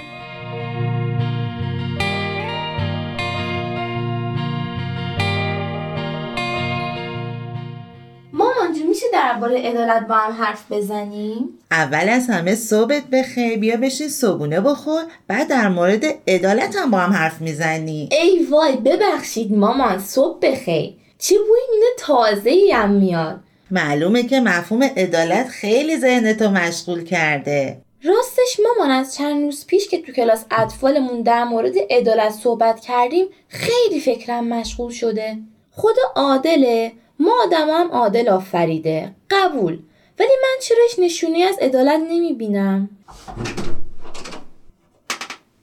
میشه 8.82 9.06
درباره 9.12 9.62
عدالت 9.62 10.06
با 10.08 10.14
هم 10.14 10.32
حرف 10.32 10.72
بزنیم؟ 10.72 11.48
اول 11.70 12.08
از 12.08 12.26
همه 12.30 12.54
صبحت 12.54 13.02
بخیر 13.12 13.58
بیا 13.58 13.76
بشین 13.76 14.08
صبونه 14.08 14.60
بخور 14.60 15.02
بعد 15.28 15.48
در 15.48 15.68
مورد 15.68 16.04
عدالت 16.28 16.76
هم 16.76 16.90
با 16.90 16.98
هم 16.98 17.12
حرف 17.12 17.40
می‌زنی. 17.40 18.08
ای 18.12 18.46
وای 18.50 18.76
ببخشید 18.76 19.52
مامان 19.52 19.98
صبح 19.98 20.38
بخیر. 20.42 20.94
چه 21.18 21.34
بوی 21.38 21.60
اینه 21.72 21.86
تازه 21.98 22.70
هم 22.72 22.90
میاد؟ 22.90 23.40
معلومه 23.70 24.22
که 24.22 24.40
مفهوم 24.40 24.82
عدالت 24.82 25.48
خیلی 25.48 25.96
ذهنتو 25.96 26.50
مشغول 26.50 27.04
کرده. 27.04 27.78
راستش 28.04 28.60
مامان 28.64 28.90
از 28.90 29.14
چند 29.14 29.42
روز 29.42 29.66
پیش 29.66 29.88
که 29.88 30.02
تو 30.02 30.12
کلاس 30.12 30.44
اطفالمون 30.50 31.22
در 31.22 31.44
مورد 31.44 31.74
عدالت 31.90 32.32
صحبت 32.32 32.80
کردیم 32.80 33.26
خیلی 33.48 34.00
فکرم 34.00 34.48
مشغول 34.48 34.92
شده. 34.92 35.38
خدا 35.70 36.02
عادله؟ 36.16 36.92
ما 37.18 37.32
آدم 37.42 37.68
هم 37.70 37.90
عادل 37.90 38.28
آفریده. 38.28 39.14
قبول. 39.30 39.78
ولی 40.18 40.32
من 40.42 40.60
چراش 40.62 40.98
نشونه 40.98 41.38
از 41.38 41.56
عدالت 41.60 42.00
نمی‌بینم. 42.10 42.90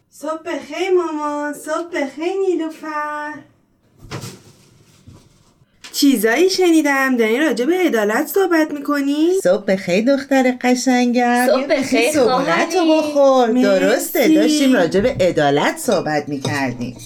صبح 0.09 0.41
بخیر 0.45 0.89
مامان 0.91 1.53
صبح 1.53 1.87
بخیر 1.93 2.33
نیلوفر. 2.47 3.33
چیزایی 5.91 6.49
شنیدم. 6.49 7.17
داری 7.17 7.39
راجع 7.39 7.65
به 7.65 7.77
عدالت 7.77 8.27
صحبت 8.27 8.71
می‌کنی؟ 8.71 9.29
صبح 9.43 9.65
بخیر 9.65 10.15
دختر 10.15 10.57
قشنگم. 10.61 11.47
صبح 11.47 11.65
بخیر 11.65 12.19
خواهری. 12.23 12.91
بخور. 12.91 13.47
درسته. 13.47 14.27
داشتیم 14.27 14.73
راجع 14.73 14.99
به 14.99 15.15
عدالت 15.19 15.77
صحبت 15.77 16.29
می‌کردیم. 16.29 16.97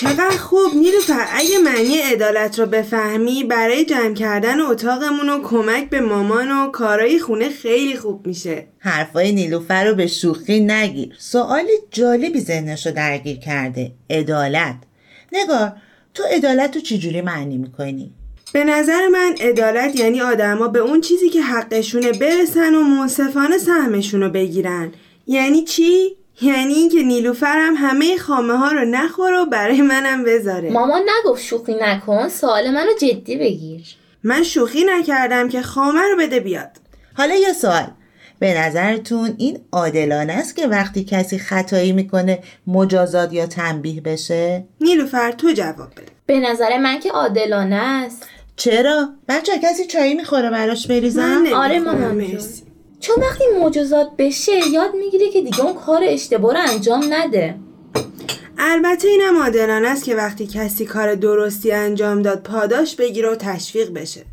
چقدر 0.00 0.36
خوب. 0.36 0.74
نیلوفر 0.74 1.26
اگه 1.32 1.58
معنی 1.58 1.96
عدالت 1.96 2.58
رو 2.58 2.66
بفهمی 2.66 3.44
برای 3.44 3.84
جمع 3.84 4.14
کردن 4.14 4.60
اتاقمون 4.60 5.28
و 5.28 5.42
کمک 5.42 5.90
به 5.90 6.00
مامان 6.00 6.52
و 6.52 6.70
کارای 6.70 7.18
خونه 7.18 7.48
خیلی 7.48 7.96
خوب 7.96 8.26
میشه. 8.26 8.66
حرفای 8.78 9.32
نیلوفر 9.32 9.84
رو 9.84 9.94
به 9.94 10.06
شوخی 10.06 10.60
نگیر. 10.60 11.14
سوال 11.18 11.64
جالبی 11.90 12.40
ذهنش 12.40 12.86
رو 12.86 12.92
درگیر 12.92 13.36
کرده. 13.36 13.92
عدالت. 14.10 14.76
نگار 15.32 15.72
تو 16.14 16.22
عدالت 16.22 16.76
رو 16.76 16.82
چجوری 16.82 17.20
معنی 17.20 17.58
می‌کنی؟ 17.58 18.12
به 18.52 18.64
نظر 18.64 19.08
من 19.08 19.34
عدالت 19.40 19.96
یعنی 19.96 20.20
آدما 20.20 20.68
به 20.68 20.78
اون 20.78 21.00
چیزی 21.00 21.28
که 21.28 21.42
حقشونه 21.42 22.12
برسن 22.12 22.74
و 22.74 22.82
منصفانه 22.82 23.58
سهمشون 23.58 24.22
رو 24.22 24.30
بگیرن. 24.30 24.92
یعنی 25.26 25.64
چی؟ 25.64 26.16
یعنی 26.40 26.74
اینکه 26.74 27.02
نیلوفر 27.02 27.56
هم 27.58 27.74
همه 27.76 28.16
خامه 28.16 28.56
ها 28.56 28.72
رو 28.72 28.84
نخوره 28.84 29.38
و 29.38 29.46
برای 29.46 29.80
منم 29.80 30.24
بذاره 30.24 30.70
مامان 30.70 31.02
نگفت 31.02 31.42
شوخی 31.42 31.74
نکن 31.80 32.28
سوال 32.28 32.70
منو 32.70 32.92
جدی 33.00 33.36
بگیر 33.36 33.82
من 34.22 34.42
شوخی 34.42 34.84
نکردم 34.84 35.48
که 35.48 35.62
خامه 35.62 36.00
رو 36.00 36.16
بده 36.18 36.40
بیاد 36.40 36.70
حالا 37.14 37.34
یه 37.34 37.52
سوال 37.52 37.86
به 38.38 38.58
نظرتون 38.58 39.34
این 39.38 39.58
عادلانه 39.72 40.32
است 40.32 40.56
که 40.56 40.66
وقتی 40.66 41.04
کسی 41.04 41.38
خطایی 41.38 41.92
می‌کنه 41.92 42.38
مجازات 42.66 43.32
یا 43.32 43.46
تنبیه 43.46 44.00
بشه؟ 44.00 44.64
نیلوفر 44.80 45.32
تو 45.32 45.52
جواب 45.52 45.92
بده 45.92 46.06
به 46.26 46.40
نظر 46.40 46.78
من 46.78 47.00
که 47.00 47.10
عادلانه 47.10 47.76
است 47.76 48.26
چرا؟ 48.56 49.08
بچه 49.28 49.52
کسی 49.62 49.86
چایی 49.86 50.14
می‌خوره 50.14 50.50
براش 50.50 50.86
بریزم؟ 50.86 51.44
آره 51.54 51.78
مامان. 51.78 52.14
مرسی. 52.14 52.65
چون 53.00 53.16
وقتی 53.20 53.44
مجازات 53.62 54.10
بشه 54.18 54.68
یاد 54.72 54.90
می‌گیره 54.94 55.30
که 55.30 55.42
دیگه 55.42 55.60
اون 55.60 55.74
کار 55.74 56.00
اشتباه 56.04 56.52
رو 56.52 56.60
انجام 56.70 57.04
نده. 57.10 57.54
البته 58.58 59.08
اینم 59.08 59.42
عادلانه 59.42 59.88
است 59.88 60.04
که 60.04 60.14
وقتی 60.14 60.46
کسی 60.46 60.84
کار 60.84 61.14
درستی 61.14 61.72
انجام 61.72 62.22
داد 62.22 62.42
پاداش 62.42 62.96
بگیره 62.96 63.30
و 63.30 63.34
تشویق 63.34 63.92
بشه. 63.92 64.24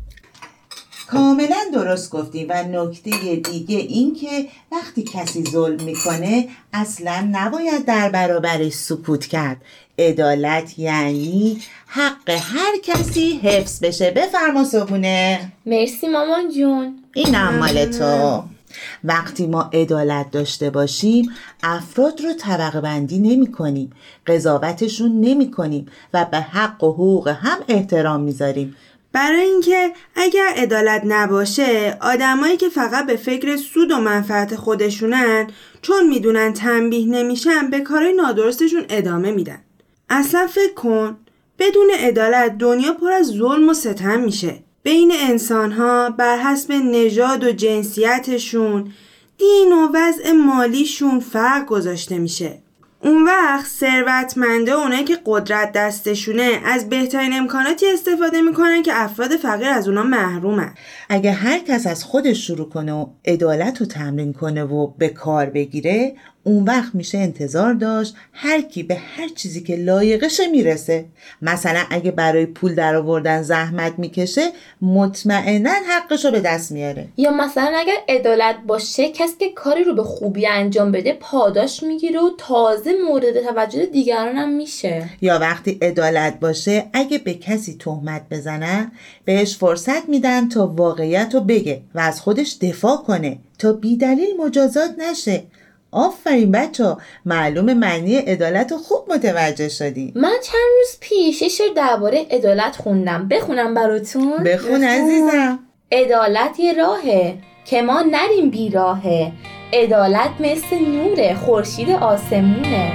کاملا 1.06 1.56
درست 1.74 2.10
گفتی 2.10 2.44
و 2.44 2.62
نکته 2.62 3.10
دیگه 3.36 3.78
این 3.78 4.14
که 4.14 4.48
وقتی 4.72 5.02
کسی 5.02 5.44
ظلم 5.52 5.84
می‌کنه 5.84 6.48
اصلا 6.72 7.28
نباید 7.32 7.84
در 7.84 8.08
برابرش 8.08 8.72
سکوت 8.72 9.26
کرد. 9.26 9.56
عدالت 9.98 10.78
یعنی 10.78 11.60
حق 11.86 12.30
هر 12.30 12.78
کسی 12.82 13.40
حفظ 13.42 13.80
بشه. 13.84 14.10
بفرما 14.10 14.64
صبونه 14.64 15.52
مرسی 15.66 16.08
مامان 16.08 16.50
جون. 16.50 16.98
اینم 17.14 17.58
مال 17.58 17.84
تو. 17.84 18.42
وقتی 19.04 19.46
ما 19.46 19.70
عدالت 19.72 20.30
داشته 20.30 20.70
باشیم 20.70 21.30
افراد 21.62 22.20
رو 22.20 22.32
طبقه 22.32 22.80
بندی 22.80 23.18
نمی 23.18 23.52
کنیم 23.52 23.90
قضاوتشون 24.26 25.20
نمی 25.20 25.50
کنیم 25.50 25.86
و 26.14 26.24
به 26.24 26.40
حق 26.40 26.84
و 26.84 26.92
حقوق 26.92 27.28
هم 27.28 27.58
احترام 27.68 28.20
می‌ذاریم 28.20 28.76
برای 29.12 29.40
اینکه 29.40 29.92
اگر 30.14 30.48
عدالت 30.56 31.02
نباشه 31.04 31.98
آدمایی 32.00 32.56
که 32.56 32.68
فقط 32.68 33.06
به 33.06 33.16
فکر 33.16 33.56
سود 33.56 33.90
و 33.90 33.96
منفعت 33.96 34.56
خودشونن 34.56 35.46
چون 35.82 36.08
می‌دونن 36.08 36.52
تنبیه 36.52 37.06
نمیشن 37.06 37.70
به 37.70 37.80
کارهای 37.80 38.12
نادرستشون 38.12 38.84
ادامه 38.88 39.30
میدن. 39.30 39.58
اصلا 40.10 40.46
فکر 40.46 40.74
کن 40.74 41.16
بدون 41.58 41.90
عدالت 41.98 42.58
دنیا 42.58 42.92
پر 42.92 43.12
از 43.12 43.26
ظلم 43.26 43.68
و 43.68 43.74
ستم 43.74 44.20
میشه. 44.20 44.63
بین 44.84 45.12
انسانها 45.20 46.10
بر 46.10 46.38
حسب 46.38 46.72
نژاد 46.72 47.44
و 47.44 47.52
جنسیتشون 47.52 48.92
دین 49.38 49.72
و 49.72 49.88
وضع 49.94 50.32
مالیشون 50.32 51.20
فرق 51.20 51.66
گذاشته 51.66 52.18
میشه. 52.18 52.58
اون 53.00 53.24
وقت 53.24 53.66
ثروتمنده 53.66 54.72
اونایی 54.72 55.04
که 55.04 55.18
قدرت 55.26 55.72
دستشونه 55.72 56.60
از 56.64 56.88
بهترین 56.88 57.32
امکاناتی 57.32 57.86
استفاده 57.92 58.42
می‌کنن 58.42 58.82
که 58.82 58.92
افراد 58.94 59.30
فقیر 59.30 59.68
از 59.68 59.88
اونا 59.88 60.02
محرومن. 60.02 60.74
اگه 61.08 61.32
هر 61.32 61.58
کس 61.58 61.86
از 61.86 62.04
خودش 62.04 62.46
شروع 62.46 62.68
کنه 62.68 62.92
و 62.92 63.06
عدالت 63.24 63.80
رو 63.80 63.86
تمرین 63.86 64.32
کنه 64.32 64.64
و 64.64 64.86
به 64.86 65.08
کار 65.08 65.46
بگیره 65.46 66.14
اون 66.44 66.64
وقت 66.64 66.94
میشه 66.94 67.18
انتظار 67.18 67.74
داشت 67.74 68.14
هر 68.32 68.60
کی 68.60 68.82
به 68.82 68.94
هر 68.94 69.28
چیزی 69.28 69.62
که 69.62 69.76
لایقشه 69.76 70.46
می‌رسه. 70.46 71.04
مثلا 71.42 71.80
اگه 71.90 72.10
برای 72.10 72.46
پول 72.46 72.74
در 72.74 72.96
آوردن 72.96 73.42
زحمت 73.42 73.98
می‌کشه 73.98 74.50
مطمئنا 74.82 75.72
حقش 75.88 76.24
رو 76.24 76.30
به 76.30 76.40
دست 76.40 76.72
میاره. 76.72 77.08
یا 77.16 77.30
مثلا 77.30 77.72
اگر 77.76 77.96
عدالت 78.08 78.56
باشه 78.66 79.08
کسی 79.08 79.34
که 79.38 79.48
کاری 79.54 79.84
رو 79.84 79.94
به 79.94 80.02
خوبی 80.02 80.46
انجام 80.46 80.92
بده 80.92 81.12
پاداش 81.20 81.82
می‌گیره 81.82 82.20
و 82.20 82.30
تازه 82.38 82.92
مورد 83.08 83.40
توجه 83.40 83.86
دیگران 83.86 84.36
هم 84.36 84.48
میشه. 84.48 85.08
یا 85.20 85.38
وقتی 85.38 85.78
عدالت 85.82 86.40
باشه 86.40 86.84
اگه 86.92 87.18
به 87.18 87.34
کسی 87.34 87.76
تهمت 87.80 88.22
بزنن 88.30 88.92
بهش 89.24 89.56
فرصت 89.56 90.08
میدن 90.08 90.48
تا 90.48 90.66
واقعیت 90.66 91.30
رو 91.34 91.40
بگه 91.40 91.80
و 91.94 92.00
از 92.00 92.20
خودش 92.20 92.56
دفاع 92.60 92.96
کنه 92.96 93.38
تا 93.58 93.72
بیدلیل 93.72 94.36
مجازات 94.38 94.90
نشه. 94.98 95.42
آفرین 95.94 96.52
بچه 96.52 96.84
ها 96.84 96.98
معلوم 97.24 97.72
معنی 97.72 98.16
عدالت 98.16 98.72
رو 98.72 98.78
خوب 98.78 99.12
متوجه 99.12 99.68
شدی 99.68 100.12
من 100.16 100.36
چند 100.42 100.68
روز 100.78 100.98
پیش 101.00 101.42
یه 101.42 101.48
شعر 101.48 101.72
درباره 101.76 102.26
عدالت 102.30 102.76
خوندم. 102.76 103.28
بخونم 103.28 103.74
براتون. 103.74 104.42
بخون 104.44 104.84
عزیزم. 104.84 105.58
عدالت 105.92 106.60
یه 106.60 106.72
راهه 106.72 107.34
که 107.64 107.82
ما 107.82 108.02
نریم 108.02 108.50
بیراهه 108.50 109.32
عدالت 109.72 110.30
مثل 110.40 110.78
نوره 110.78 111.34
خورشید 111.34 111.90
آسمونه. 111.90 112.92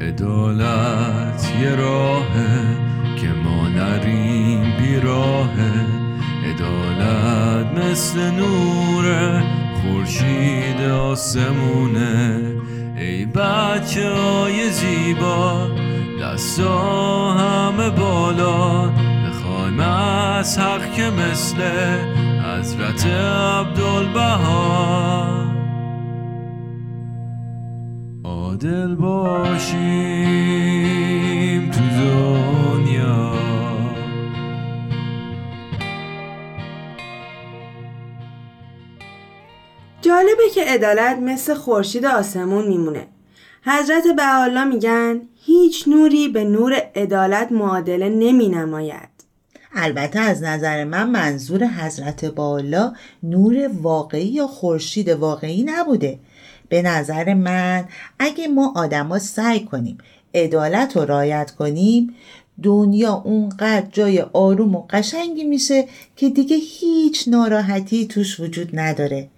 عدالت 0.00 1.52
یه 1.62 1.74
راهه 1.74 2.76
که 3.20 3.26
ما 3.26 3.68
نریم 3.68 4.62
بیراهه 4.78 5.99
مثل 7.90 8.30
نور 8.30 9.04
خورشید 9.82 10.80
آسمونه. 10.80 12.40
ای 12.96 13.26
بچه 13.26 14.10
های 14.10 14.70
زیبا 14.70 15.68
دستا 16.22 17.30
همه 17.32 17.90
بالا. 17.90 18.88
بخوایم 19.28 19.80
از 19.80 20.58
حق 20.58 20.92
که 20.92 21.10
مثل 21.10 21.62
حضرت 22.42 23.06
عبدالبها. 23.06 24.70
عادل 28.24 28.94
باشیم 28.94 29.70
تو 31.70 31.80
جالبه 40.10 40.50
که 40.54 40.64
عدالت 40.64 41.18
مثل 41.18 41.54
خورشید 41.54 42.06
آسمون 42.06 42.68
میمونه. 42.68 43.06
حضرت 43.64 44.04
بهاءالله 44.16 44.64
میگن 44.64 45.20
هیچ 45.44 45.88
نوری 45.88 46.28
به 46.28 46.44
نور 46.44 46.82
عدالت 46.94 47.52
معادله 47.52 48.08
نمی 48.08 48.48
نماید 48.48 49.08
البته 49.74 50.18
از 50.20 50.42
نظر 50.42 50.84
من 50.84 51.10
منظور 51.10 51.66
حضرت 51.66 52.24
بالا 52.24 52.92
نور 53.22 53.70
واقعی 53.82 54.26
یا 54.26 54.46
خورشید 54.46 55.08
واقعی 55.08 55.62
نبوده. 55.62 56.18
به 56.68 56.82
نظر 56.82 57.34
من 57.34 57.84
اگه 58.18 58.48
ما 58.48 58.72
آدما 58.76 59.18
سعی 59.18 59.64
کنیم 59.64 59.98
عدالت 60.34 60.96
رو 60.96 61.04
رعایت 61.04 61.50
کنیم 61.50 62.14
دنیا 62.62 63.22
اونقدر 63.24 63.86
جای 63.92 64.20
آروم 64.20 64.74
و 64.74 64.86
قشنگی 64.90 65.44
میشه 65.44 65.84
که 66.16 66.28
دیگه 66.30 66.56
هیچ 66.56 67.28
ناراحتی 67.28 68.06
توش 68.06 68.40
وجود 68.40 68.70
نداره. 68.72 69.28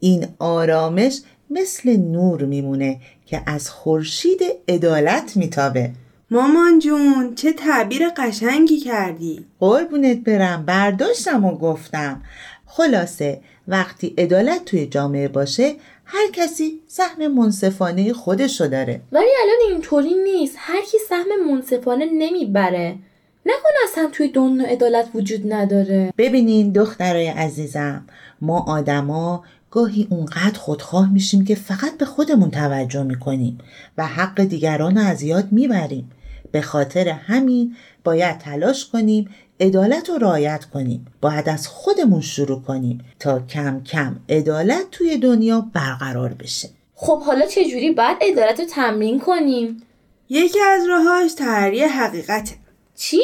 این 0.00 0.26
آرامش 0.38 1.20
مثل 1.50 1.96
نور 1.96 2.44
میمونه 2.44 3.00
که 3.26 3.42
از 3.46 3.70
خورشید 3.70 4.40
عدالت 4.68 5.36
میتابه. 5.36 5.90
مامان 6.30 6.78
جون 6.78 7.34
چه 7.34 7.52
تعبیر 7.52 8.08
قشنگی 8.16 8.80
کردی. 8.80 9.44
قربونت 9.60 10.18
برم 10.18 10.64
برداشتم 10.66 11.44
و 11.44 11.58
گفتم. 11.58 12.22
خلاصه 12.66 13.40
وقتی 13.68 14.14
عدالت 14.18 14.64
توی 14.64 14.86
جامعه 14.86 15.28
باشه 15.28 15.74
هر 16.04 16.30
کسی 16.32 16.80
سهم 16.86 17.26
منصفانه 17.26 18.12
خودشو 18.12 18.66
داره. 18.66 19.00
ولی 19.12 19.30
الان 19.42 19.72
اینطوری 19.72 20.14
نیست. 20.14 20.54
هر 20.58 20.82
کی 20.82 20.96
سهم 21.08 21.50
منصفانه 21.50 22.04
نمی‌بره. 22.04 22.96
نکنه 23.46 23.78
اصلا 23.84 24.08
توی 24.12 24.28
دنیا 24.28 24.66
عدالت 24.66 25.08
وجود 25.14 25.52
نداره. 25.52 26.12
ببینین 26.18 26.72
دخترای 26.72 27.26
عزیزم 27.26 28.04
ما 28.40 28.64
آدما 28.68 29.44
گاهی 29.70 30.06
اونقدر 30.10 30.58
خودخواه 30.58 31.12
میشیم 31.12 31.44
که 31.44 31.54
فقط 31.54 31.98
به 31.98 32.04
خودمون 32.04 32.50
توجه 32.50 33.02
می‌کنیم 33.02 33.58
و 33.98 34.06
حق 34.06 34.44
دیگران 34.44 34.98
رو 34.98 35.04
از 35.04 35.22
یاد 35.22 35.52
می‌بریم. 35.52 36.10
به 36.52 36.62
خاطر 36.62 37.08
همین 37.08 37.76
باید 38.04 38.38
تلاش 38.38 38.88
کنیم 38.88 39.28
عدالت 39.60 40.08
رو 40.08 40.18
رعایت 40.18 40.64
کنیم. 40.64 41.06
باید 41.20 41.48
از 41.48 41.68
خودمون 41.68 42.20
شروع 42.20 42.62
کنیم 42.62 43.04
تا 43.18 43.40
کم 43.40 43.82
کم 43.82 44.16
عدالت 44.28 44.90
توی 44.90 45.16
دنیا 45.18 45.60
برقرار 45.72 46.34
بشه. 46.34 46.68
خب 46.94 47.22
حالا 47.22 47.46
چجوری 47.46 47.90
باید 47.90 48.16
عدالت 48.20 48.60
رو 48.60 48.66
تمرین 48.66 49.20
کنیم؟ 49.20 49.82
یکی 50.28 50.60
از 50.60 50.88
راهاش 50.88 51.34
تحریه 51.34 51.88
حقیقته. 51.88 52.54
چی؟ 52.96 53.22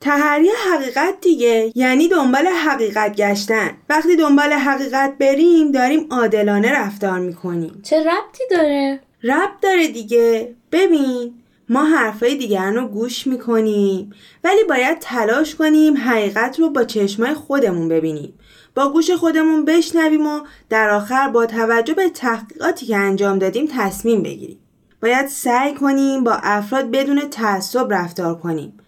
تحریه 0.00 0.52
حقیقت 0.72 1.14
دیگه. 1.20 1.72
یعنی 1.74 2.08
دنبال 2.08 2.46
حقیقت 2.46 3.16
گشتن. 3.16 3.70
وقتی 3.88 4.16
دنبال 4.16 4.52
حقیقت 4.52 5.18
بریم 5.18 5.72
داریم 5.72 6.06
عادلانه 6.10 6.72
رفتار 6.72 7.18
می‌کنیم. 7.18 7.80
چه 7.82 7.98
ربطی 8.00 8.44
داره؟ 8.50 9.00
ربط 9.22 9.60
داره 9.62 9.88
دیگه. 9.88 10.54
ببین 10.72 11.34
ما 11.68 11.84
حرفای 11.84 12.34
دیگران 12.34 12.74
رو 12.74 12.88
گوش 12.88 13.26
می‌کنیم 13.26 14.12
ولی 14.44 14.64
باید 14.64 14.98
تلاش 14.98 15.54
کنیم 15.54 15.96
حقیقت 15.96 16.58
رو 16.58 16.70
با 16.70 16.84
چشمای 16.84 17.34
خودمون 17.34 17.88
ببینیم. 17.88 18.34
با 18.74 18.92
گوش 18.92 19.10
خودمون 19.10 19.64
بشنویم 19.64 20.26
و 20.26 20.40
در 20.68 20.90
آخر 20.90 21.28
با 21.28 21.46
توجه 21.46 21.94
به 21.94 22.08
تحقیقاتی 22.08 22.86
که 22.86 22.96
انجام 22.96 23.38
دادیم 23.38 23.68
تصمیم 23.72 24.22
بگیریم. 24.22 24.58
باید 25.02 25.26
سعی 25.26 25.74
کنیم 25.74 26.24
با 26.24 26.32
افراد 26.42 26.90
بدون 26.90 27.20
تعصب 27.20 27.92
رفتار 27.92 28.38
کنیم. 28.38 28.79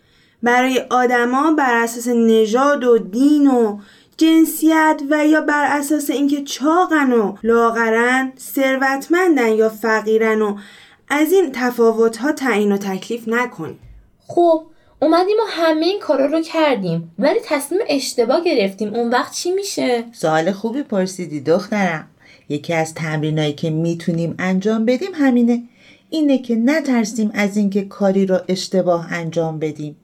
برای 0.43 0.79
آدما 0.91 1.53
بر 1.53 1.83
اساس 1.83 2.09
نژاد 2.09 2.85
و 2.85 2.99
دین 2.99 3.47
و 3.47 3.79
جنسیت 4.17 5.03
و 5.11 5.27
یا 5.27 5.41
بر 5.41 5.79
اساس 5.79 6.11
اینکه 6.11 6.43
چاقن 6.43 7.13
و 7.13 7.37
لاغرن 7.43 8.33
ثروتمندن 8.39 9.53
یا 9.53 9.69
فقیرن 9.69 10.43
و 10.43 10.57
از 11.09 11.33
این 11.33 11.53
تفاوت 11.53 12.17
ها 12.17 12.33
تعیین 12.33 12.73
و 12.73 12.77
تکلیف 12.77 13.29
نکنیم 13.29 13.79
خب 14.27 14.63
اومدیم 15.03 15.37
و 15.37 15.51
همه 15.51 15.87
این 15.87 16.01
کارا 16.01 16.27
رو 16.27 16.43
کردیم 16.43 17.13
ولی 17.19 17.39
تصمیم 17.45 17.81
اشتباه 17.89 18.45
گرفتیم. 18.45 18.95
اون 18.95 19.11
وقت 19.11 19.33
چی 19.33 19.53
میشه؟ 19.53 20.05
سوال 20.13 20.53
خوبی 20.53 20.83
پرسیدی 20.83 21.41
دخترم. 21.41 22.09
یکی 22.49 22.75
از 22.75 22.95
تمرینایی 22.95 23.53
که 23.53 23.71
می‌تونیم 23.71 24.35
انجام 24.39 24.85
بدیم 24.85 25.15
همینه. 25.15 25.63
اینه 26.11 26.39
که 26.39 26.57
نترسیم 26.57 27.31
از 27.35 27.57
اینکه 27.57 27.83
کاری 27.83 28.27
را 28.27 28.43
اشتباه 28.49 29.13
انجام 29.13 29.59
بدیم. 29.59 29.97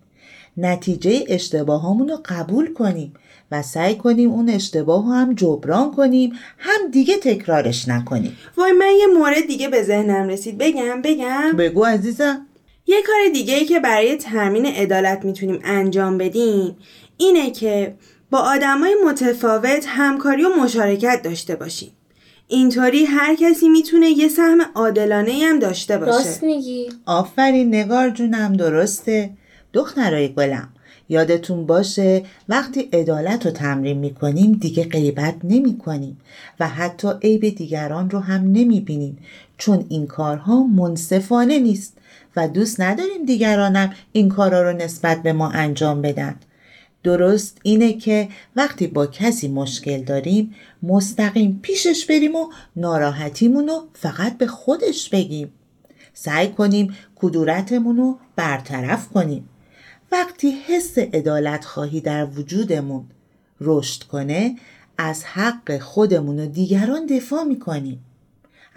نتیجه 0.60 1.24
اشتباهامون 1.28 2.08
رو 2.08 2.18
قبول 2.24 2.72
کنیم 2.72 3.14
و 3.52 3.62
سعی 3.62 3.94
کنیم 3.94 4.30
اون 4.30 4.48
اشتباه 4.48 5.04
رو 5.06 5.12
هم 5.12 5.34
جبران 5.34 5.90
کنیم 5.90 6.32
هم 6.58 6.90
دیگه 6.90 7.16
تکرارش 7.16 7.88
نکنیم. 7.88 8.36
وای 8.56 8.72
من 8.72 8.90
یه 8.98 9.06
مورد 9.06 9.46
دیگه 9.46 9.68
به 9.68 9.82
ذهنم 9.82 10.28
رسید. 10.28 10.58
بگم 10.58 11.02
بگم. 11.02 11.52
بگو 11.58 11.84
عزیزم. 11.84 12.46
یه 12.86 13.02
کار 13.06 13.32
دیگه 13.32 13.54
ای 13.54 13.64
که 13.64 13.80
برای 13.80 14.16
تامین 14.16 14.66
عدالت 14.66 15.24
می‌تونیم 15.24 15.60
انجام 15.64 16.18
بدیم 16.18 16.76
اینه 17.16 17.50
که 17.50 17.94
با 18.30 18.38
آدمای 18.38 18.96
متفاوت 19.06 19.84
همکاری 19.86 20.44
و 20.44 20.48
مشارکت 20.62 21.20
داشته 21.24 21.56
باشیم. 21.56 21.90
اینطوری 22.48 23.04
هر 23.04 23.34
کسی 23.34 23.68
می‌تونه 23.68 24.10
یه 24.10 24.28
سهم 24.28 24.60
عادلانه 24.74 25.32
هم 25.32 25.58
داشته 25.58 25.98
باشه. 25.98 26.12
راست 26.12 26.42
میگی. 26.42 26.88
آفرین 27.06 27.74
نگار 27.74 28.10
جونم 28.10 28.52
درسته. 28.52 29.30
دخترای 29.72 30.28
گلم. 30.28 30.68
یادتون 31.08 31.66
باشه 31.66 32.22
وقتی 32.48 32.80
عدالت 32.80 33.46
رو 33.46 33.52
تمرین 33.52 33.98
می‌کنیم 33.98 34.52
دیگه 34.52 34.84
غیبت 34.84 35.34
نمی 35.44 35.78
کنیم 35.78 36.20
و 36.60 36.68
حتی 36.68 37.08
عیب 37.22 37.48
دیگران 37.48 38.10
رو 38.10 38.18
هم 38.18 38.40
نمی 38.52 38.80
بینیم 38.80 39.18
چون 39.58 39.84
این 39.88 40.06
کارها 40.06 40.62
منصفانه 40.62 41.58
نیست 41.58 41.98
و 42.36 42.48
دوست 42.48 42.80
نداریم 42.80 43.24
دیگرانم 43.26 43.94
این 44.12 44.28
کارها 44.28 44.62
رو 44.62 44.72
نسبت 44.72 45.22
به 45.22 45.32
ما 45.32 45.48
انجام 45.48 46.02
بدن. 46.02 46.34
درست 47.02 47.58
اینه 47.62 47.92
که 47.92 48.28
وقتی 48.56 48.86
با 48.86 49.06
کسی 49.06 49.48
مشکل 49.48 50.04
داریم 50.04 50.54
مستقیم 50.82 51.58
پیشش 51.62 52.06
بریم 52.06 52.36
و 52.36 52.46
ناراحتیمون 52.76 53.68
رو 53.68 53.88
فقط 53.92 54.38
به 54.38 54.46
خودش 54.46 55.08
بگیم. 55.08 55.52
سعی 56.14 56.48
کنیم 56.48 56.96
کدورتمون 57.16 58.16
برطرف 58.36 59.08
کنیم. 59.08 59.48
وقتی 60.12 60.50
حس 60.50 60.98
عدالت 60.98 61.64
خواهی 61.64 62.00
در 62.00 62.24
وجودمون 62.24 63.04
رشد 63.60 64.02
کنه 64.02 64.56
از 64.98 65.24
حق 65.24 65.78
خودمون 65.78 66.38
و 66.38 66.46
دیگران 66.46 67.06
دفاع 67.06 67.44
می‌کنیم 67.44 68.04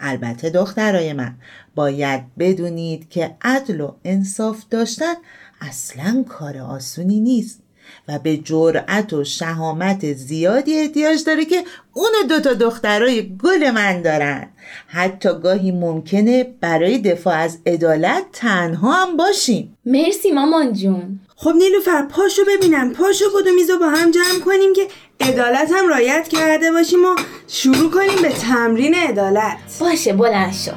البته 0.00 0.50
دخترای 0.50 1.12
من 1.12 1.34
باید 1.74 2.22
بدونید 2.38 3.08
که 3.08 3.36
عدل 3.42 3.80
و 3.80 3.92
انصاف 4.04 4.64
داشتن 4.70 5.14
اصلا 5.60 6.24
کار 6.28 6.58
آسونی 6.58 7.20
نیست 7.20 7.62
و 8.08 8.18
به 8.18 8.36
جرأت 8.36 9.12
و 9.12 9.24
شهامت 9.24 10.12
زیادی 10.12 10.78
احتیاج 10.78 11.24
داره 11.24 11.44
که 11.44 11.64
اون 11.92 12.12
دوتا 12.28 12.52
دخترای 12.52 13.36
گل 13.36 13.70
من 13.70 14.02
دارن. 14.02 14.48
حتی 14.86 15.28
گاهی 15.42 15.70
ممکنه 15.70 16.44
برای 16.60 16.98
دفاع 16.98 17.34
از 17.34 17.58
عدالت 17.66 18.24
تنها 18.32 18.92
هم 18.92 19.16
باشیم. 19.16 19.76
مرسی 19.86 20.30
مامان 20.30 20.72
جون. 20.72 21.20
خب 21.44 21.52
نیلوفر 21.58 22.02
پاشو 22.02 22.42
ببینم. 22.48 22.92
پاشو 22.92 23.24
کدو 23.34 23.50
میزو 23.52 23.78
با 23.78 23.88
هم 23.88 24.10
جمع 24.10 24.44
کنیم 24.44 24.72
که 24.72 24.88
عدالت 25.20 25.72
هم 25.72 25.88
رایت 25.88 26.28
کرده 26.28 26.72
باشیم 26.72 27.04
و 27.04 27.16
شروع 27.48 27.90
کنیم 27.90 28.22
به 28.22 28.28
تمرین 28.28 28.94
عدالت. 28.94 29.56
باشه 29.80 30.12
بلند 30.12 30.52
شو. 30.52 30.72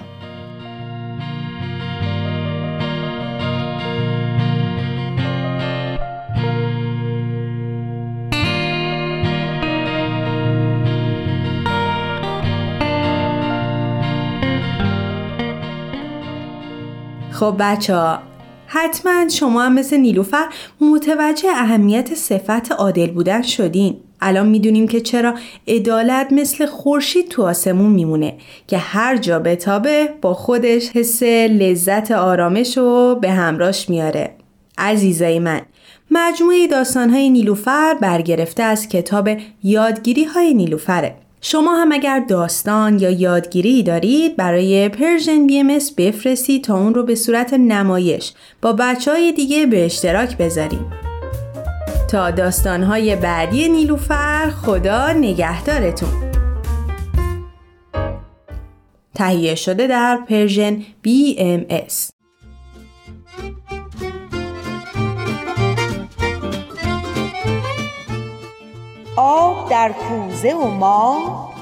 خب 17.32 17.56
بچه 17.60 17.95
ها 17.95 18.35
حتما 18.67 19.30
شما 19.30 19.63
هم 19.63 19.73
مثل 19.73 19.97
نیلوفر 19.97 20.45
متوجه 20.82 21.49
اهمیت 21.49 22.13
صفت 22.13 22.71
عادل 22.71 23.12
بودن 23.12 23.41
شدین. 23.41 23.97
الان 24.21 24.47
می‌دونیم 24.47 24.88
که 24.88 25.01
چرا 25.01 25.34
عدالت 25.67 26.28
مثل 26.32 26.65
خورشید 26.65 27.30
تو 27.30 27.43
آسمون 27.43 27.91
میمونه 27.91 28.38
که 28.67 28.78
هر 28.78 29.17
جا 29.17 29.39
بتابه 29.39 30.10
با 30.21 30.34
خودش 30.34 30.89
حس 30.89 31.23
لذت 31.23 32.12
آرامش 32.12 32.78
رو 32.78 33.17
به 33.21 33.32
همراش 33.32 33.89
میاره 33.89 34.36
عزیزای 34.78 35.39
من 35.39 35.62
مجموعه 36.12 36.67
داستانهای 36.67 37.30
نیلوفر 37.30 37.93
برگرفته 38.01 38.63
از 38.63 38.89
کتاب 38.89 39.30
یادگیری 39.63 40.23
های 40.23 40.54
نیلوفره. 40.54 41.15
شما 41.47 41.75
هم 41.75 41.91
اگر 41.91 42.19
داستان 42.19 42.99
یا 42.99 43.10
یادگیری 43.10 43.84
دارید 43.84 44.36
برای 44.36 44.89
Persian 44.89 45.47
BMS 45.47 45.79
بفرستید 45.97 46.63
تا 46.63 46.77
اون 46.77 46.93
رو 46.93 47.03
به 47.03 47.15
صورت 47.15 47.53
نمایش 47.53 48.34
با 48.62 48.73
بچه 48.73 49.12
های 49.12 49.31
دیگه 49.31 49.65
به 49.65 49.86
اشتراک 49.86 50.38
بذاریم. 50.38 50.91
تا 52.12 52.31
داستانهای 52.31 53.15
بعدی 53.15 53.69
نیلوفر 53.69 54.49
خدا 54.49 55.13
نگهدارتون. 55.13 56.10
تهیه 59.15 59.55
شده 59.55 59.88
در 59.88 60.19
پرژن 60.29 60.81
BMS 61.08 62.14
آب 69.27 69.69
در 69.69 69.91
کوزه 69.91 70.53
و 70.53 70.67
ما 70.67 71.53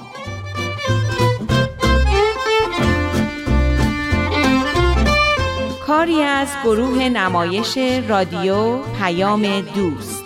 کاری 5.87 6.21
از 6.21 6.47
گروه 6.63 7.09
نمایش 7.09 7.77
رادیو 8.07 8.77
پیام 8.77 9.61
دوست. 9.61 10.23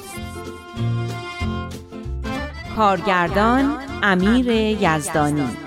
کارگردان 2.75 3.77
امیر 4.03 4.47
یزدانی. 4.81 5.66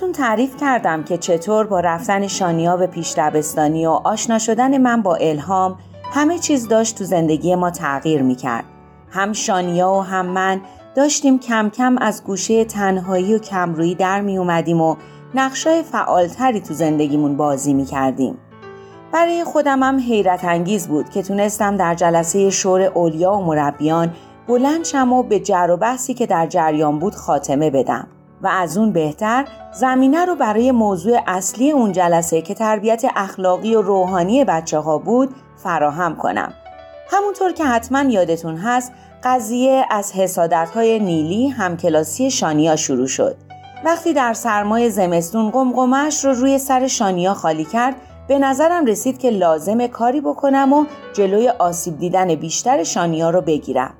براتون 0.00 0.24
تعریف 0.24 0.56
کردم 0.56 1.02
که 1.02 1.18
چطور 1.18 1.66
با 1.66 1.80
رفتن 1.80 2.26
شانیا 2.26 2.76
به 2.76 2.86
پیش 2.86 3.14
دبستانی 3.16 3.86
و 3.86 3.90
آشنا 3.90 4.38
شدن 4.38 4.78
من 4.78 5.02
با 5.02 5.14
الهام 5.14 5.78
همه 6.12 6.38
چیز 6.38 6.68
داشت 6.68 6.98
تو 6.98 7.04
زندگی 7.04 7.54
ما 7.54 7.70
تغییر 7.70 8.22
می‌کرد. 8.22 8.64
هم 9.10 9.32
شانیا 9.32 9.92
و 9.92 10.00
هم 10.00 10.26
من 10.26 10.60
داشتیم 10.94 11.38
کم 11.38 11.70
کم 11.70 11.98
از 11.98 12.24
گوشه 12.24 12.64
تنهایی 12.64 13.34
و 13.34 13.38
کمرویی 13.38 13.94
در 13.94 14.20
می 14.20 14.38
اومدیم 14.38 14.80
و 14.80 14.96
نقشای 15.34 15.82
فعالتری 15.82 16.60
تو 16.60 16.74
زندگیمون 16.74 17.36
بازی 17.36 17.74
می 17.74 17.84
کردیم. 17.84 18.38
برای 19.12 19.44
خودم 19.44 19.82
هم 19.82 19.98
حیرت 19.98 20.44
انگیز 20.44 20.88
بود 20.88 21.10
که 21.10 21.22
تونستم 21.22 21.76
در 21.76 21.94
جلسه 21.94 22.50
شور 22.50 22.82
اولیا 22.82 23.32
و 23.32 23.44
مربیان 23.44 24.12
بلند 24.48 24.84
شم 24.84 25.12
و 25.12 25.22
به 25.22 25.40
جر 25.40 25.70
و 25.70 25.76
بحثی 25.76 26.14
که 26.14 26.26
در 26.26 26.46
جریان 26.46 26.98
بود 26.98 27.14
خاتمه 27.14 27.70
بدم. 27.70 28.08
و 28.42 28.48
از 28.48 28.78
اون 28.78 28.92
بهتر 28.92 29.44
زمینه 29.72 30.24
رو 30.24 30.34
برای 30.34 30.70
موضوع 30.70 31.18
اصلی 31.26 31.70
اون 31.70 31.92
جلسه 31.92 32.42
که 32.42 32.54
تربیت 32.54 33.04
اخلاقی 33.16 33.74
و 33.74 33.82
روحانی 33.82 34.44
بچه 34.44 34.78
ها 34.78 34.98
بود 34.98 35.34
فراهم 35.56 36.16
کنم. 36.16 36.52
همونطور 37.10 37.52
که 37.52 37.64
حتما 37.64 38.02
یادتون 38.02 38.56
هست 38.56 38.92
قضیه 39.24 39.84
از 39.90 40.12
حسادت 40.12 40.70
های 40.74 40.98
نیلی 40.98 41.48
همکلاسی 41.48 42.30
شانیا 42.30 42.76
شروع 42.76 43.06
شد. 43.06 43.36
وقتی 43.84 44.12
در 44.12 44.32
سرمای 44.32 44.90
زمستون 44.90 45.50
قمقمش 45.50 46.24
رو 46.24 46.32
روی 46.32 46.58
سر 46.58 46.86
شانیا 46.86 47.34
خالی 47.34 47.64
کرد 47.64 47.94
به 48.28 48.38
نظرم 48.38 48.86
رسید 48.86 49.18
که 49.18 49.30
لازم 49.30 49.86
کاری 49.86 50.20
بکنم 50.20 50.72
و 50.72 50.84
جلوی 51.12 51.48
آسیب 51.48 51.98
دیدن 51.98 52.34
بیشتر 52.34 52.84
شانیا 52.84 53.30
رو 53.30 53.40
بگیرم. 53.40 53.94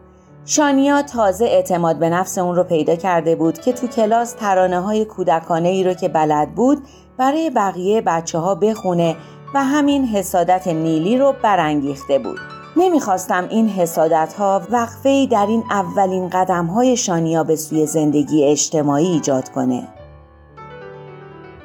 شانیا 0.44 1.02
تازه 1.02 1.44
اعتماد 1.44 1.98
به 1.98 2.10
نفس 2.10 2.38
اون 2.38 2.56
رو 2.56 2.64
پیدا 2.64 2.96
کرده 2.96 3.36
بود 3.36 3.58
که 3.58 3.72
تو 3.72 3.86
کلاس 3.86 4.32
ترانه 4.32 4.80
های 4.80 5.04
کودکانه 5.04 5.68
ای 5.68 5.84
رو 5.84 5.94
که 5.94 6.08
بلد 6.08 6.54
بود 6.54 6.82
برای 7.16 7.50
بقیه 7.50 8.00
بچه 8.00 8.38
ها 8.38 8.54
بخونه 8.54 9.16
و 9.54 9.64
همین 9.64 10.04
حسادت 10.04 10.68
نیلی 10.68 11.18
رو 11.18 11.34
برانگیخته 11.42 12.18
بود. 12.18 12.38
نمی‌خواستم 12.76 13.46
این 13.50 13.68
حسادت 13.68 14.34
ها 14.38 14.62
وقفه 14.70 15.26
در 15.26 15.46
این 15.46 15.64
اولین 15.70 16.28
قدم 16.28 16.66
های 16.66 16.96
شانیا 16.96 17.44
به 17.44 17.56
سوی 17.56 17.86
زندگی 17.86 18.44
اجتماعی 18.44 19.06
ایجاد 19.06 19.48
کنه. 19.48 19.88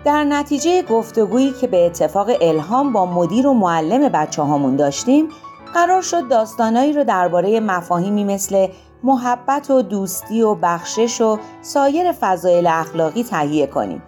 در 0.06 0.24
نتیجه 0.24 0.82
گفتگویی 0.82 1.52
که 1.62 1.68
به 1.68 1.86
اتفاق 1.86 2.30
الهام 2.42 2.94
با 2.94 3.06
مدیر 3.06 3.48
و 3.48 3.54
معلم 3.54 4.10
بچه 4.10 4.42
هامون 4.42 4.76
داشتیم 4.76 5.30
قرار 5.76 6.02
شد 6.02 6.28
داستانایی 6.28 6.94
رو 6.94 7.04
درباره 7.04 7.60
مفاهیمی 7.60 8.24
مثل 8.24 8.68
محبت 9.04 9.72
و 9.72 9.82
دوستی 9.82 10.42
و 10.42 10.56
بخشش 10.56 11.22
و 11.22 11.40
سایر 11.62 12.12
فضایل 12.12 12.68
اخلاقی 12.68 13.24
تهیه 13.24 13.68
کنیم. 13.68 14.04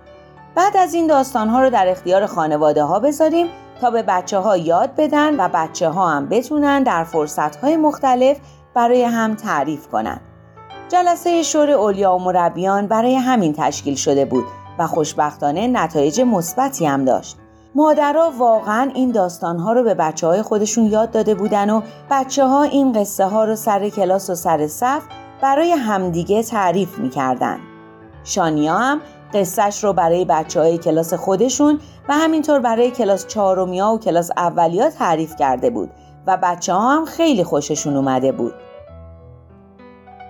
بعد 0.56 0.78
از 0.78 0.94
این 0.94 1.08
داستانها 1.08 1.62
رو 1.62 1.70
در 1.70 1.88
اختیار 1.88 2.26
خانواده 2.26 2.84
ها 2.84 3.00
بذاریم 3.00 3.48
تا 3.82 3.92
به 3.92 4.04
بچه 4.04 4.40
ها 4.40 4.58
یاد 4.58 4.96
بدن 4.98 5.36
و 5.40 5.50
بچه 5.54 5.90
ها 5.90 6.10
هم 6.10 6.30
بتونن 6.30 6.84
در 6.84 7.04
فرصت 7.04 7.56
های 7.56 7.78
مختلف 7.78 8.38
برای 8.74 9.04
هم 9.04 9.36
تعریف 9.36 9.88
کنن. 9.88 10.20
جلسه 10.90 11.44
شور 11.44 11.72
اولیا 11.72 12.16
و 12.16 12.20
مربیان 12.20 12.88
برای 12.88 13.16
همین 13.16 13.54
تشکیل 13.58 13.96
شده 13.96 14.26
بود 14.26 14.46
و 14.80 14.88
خوشبختانه 14.88 15.68
نتایج 15.68 16.22
مثبتی 16.22 16.86
هم 16.86 17.06
داشت. 17.06 17.38
مادرها 17.76 18.32
واقعا 18.38 18.92
این 18.96 19.12
داستانها 19.12 19.74
رو 19.74 19.84
به 19.84 19.94
بچه 19.94 20.28
های 20.28 20.42
خودشون 20.42 20.86
یاد 20.86 21.12
داده 21.12 21.36
بودن 21.36 21.70
و 21.70 21.82
بچه 22.12 22.46
ها 22.46 22.64
این 22.64 22.94
قصه 22.94 23.26
ها 23.26 23.46
رو 23.46 23.56
سر 23.56 23.90
کلاس 23.90 24.30
و 24.30 24.36
سر 24.36 24.68
صف 24.68 25.02
برای 25.42 25.72
همدیگه 25.72 26.44
تعریف 26.44 26.98
می‌کردن. 26.98 27.60
شانیا 28.24 28.78
هم 28.78 29.02
قصهش 29.34 29.84
رو 29.84 29.94
برای 29.94 30.26
بچه 30.26 30.60
های 30.60 30.78
کلاس 30.78 31.14
خودشون 31.14 31.80
و 32.10 32.14
همینطور 32.14 32.60
برای 32.60 32.92
کلاس 32.92 33.28
چهارمیا 33.28 33.92
و 33.92 34.00
کلاس 34.00 34.32
اولیا 34.38 34.90
تعریف 34.90 35.36
کرده 35.36 35.70
بود 35.70 35.90
و 36.28 36.38
بچه 36.44 36.74
ها 36.74 36.96
هم 36.96 37.06
خیلی 37.06 37.44
خوششون 37.44 37.96
اومده 37.96 38.32
بود. 38.32 38.54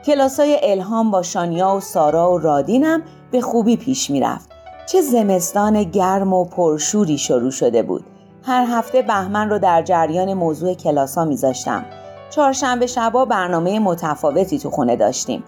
کلاسای 0.05 0.59
الهام 0.63 1.11
با 1.11 1.21
شانیا 1.21 1.75
و 1.75 1.79
سارا 1.79 2.31
و 2.31 2.37
رادینم 2.37 3.03
به 3.31 3.41
خوبی 3.41 3.77
پیش 3.77 4.09
می‌رفت. 4.09 4.56
چه 4.87 5.01
زمستان 5.01 5.83
گرم 5.83 6.33
و 6.33 6.45
پرشوری 6.45 7.17
شروع 7.17 7.51
شده 7.51 7.83
بود. 7.83 8.03
هر 8.43 8.65
هفته 8.69 9.01
بهمن 9.01 9.49
رو 9.49 9.59
در 9.59 9.81
جریان 9.81 10.33
موضوع 10.33 10.73
کلاسا 10.73 11.25
میذاشتم. 11.25 11.85
چهارشنبه 12.29 12.87
شبا 12.87 13.25
برنامه 13.25 13.79
متفاوتی 13.79 14.59
تو 14.59 14.69
خونه 14.69 14.95
داشتیم. 14.95 15.43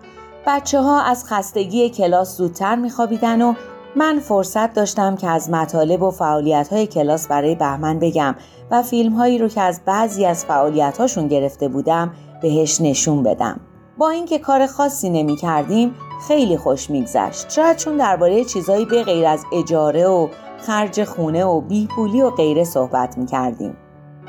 بچه 0.48 0.82
ها 0.82 1.02
از 1.02 1.26
خستگی 1.26 1.90
کلاس 1.90 2.38
زودتر 2.38 2.76
میخوابیدن 2.76 3.42
و 3.42 3.54
من 3.96 4.20
فرصت 4.20 4.74
داشتم 4.74 5.16
که 5.16 5.28
از 5.28 5.50
مطالب 5.50 6.02
و 6.02 6.12
فعالیت 6.12 6.68
های 6.68 6.88
کلاس 6.88 7.28
برای 7.28 7.56
بهمن 7.56 8.00
بگم 8.00 8.36
و 8.72 8.84
فیلم 8.84 9.14
هایی 9.14 9.38
رو 9.38 9.48
که 9.48 9.62
از 9.62 9.82
بعضی 9.86 10.26
از 10.26 10.46
فعالیت 10.46 10.98
هاشون 10.98 11.28
گرفته 11.28 11.68
بودم 11.68 12.12
بهش 12.42 12.82
نشون 12.82 13.24
بدم. 13.24 13.60
با 14.00 14.10
اینکه 14.10 14.40
کار 14.40 14.68
خاصی 14.68 15.10
نمی 15.10 15.36
کردیم 15.36 15.96
خیلی 16.28 16.58
خوش 16.58 16.90
میگذشت. 16.90 17.50
شاید 17.50 17.78
چون 17.78 17.98
درباره 17.98 18.46
چیزایی 18.46 18.86
به 18.86 19.04
غیر 19.04 19.26
از 19.26 19.46
اجاره 19.54 20.08
و 20.08 20.28
خرج 20.58 21.04
خونه 21.04 21.46
و 21.46 21.62
بیپولی 21.62 22.22
و 22.22 22.30
غیره 22.30 22.64
صحبت 22.64 23.18
می 23.18 23.26
کردیم. 23.26 23.78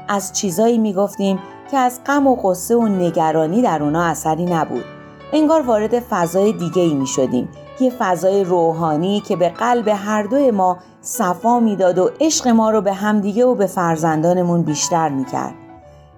از 0.08 0.32
چیزایی 0.32 0.78
می 0.78 0.94
گفتیم 0.94 1.38
که 1.70 1.76
از 1.76 2.00
غم 2.06 2.26
و 2.26 2.36
قصه 2.36 2.76
و 2.76 2.88
نگرانی 2.88 3.62
در 3.62 3.82
اونا 3.82 4.02
اثری 4.02 4.44
نبود. 4.44 4.84
انگار 5.32 5.62
وارد 5.62 6.00
فضای 6.00 6.52
دیگه 6.52 6.82
ای 6.82 6.94
می 6.94 7.06
شدیم. 7.06 7.48
یه 7.80 7.92
فضای 7.98 8.44
روحانی 8.44 9.20
که 9.20 9.36
به 9.36 9.48
قلب 9.48 9.88
هر 9.88 10.22
دوی 10.22 10.50
ما 10.50 10.78
صفا 11.00 11.60
می‌داد 11.60 11.98
و 11.98 12.10
عشق 12.20 12.48
ما 12.48 12.70
رو 12.70 12.80
به 12.80 12.92
همدیگه 12.92 13.44
و 13.46 13.54
به 13.54 13.66
فرزندانمون 13.66 14.62
بیشتر 14.62 15.08
می‌کرد. 15.08 15.54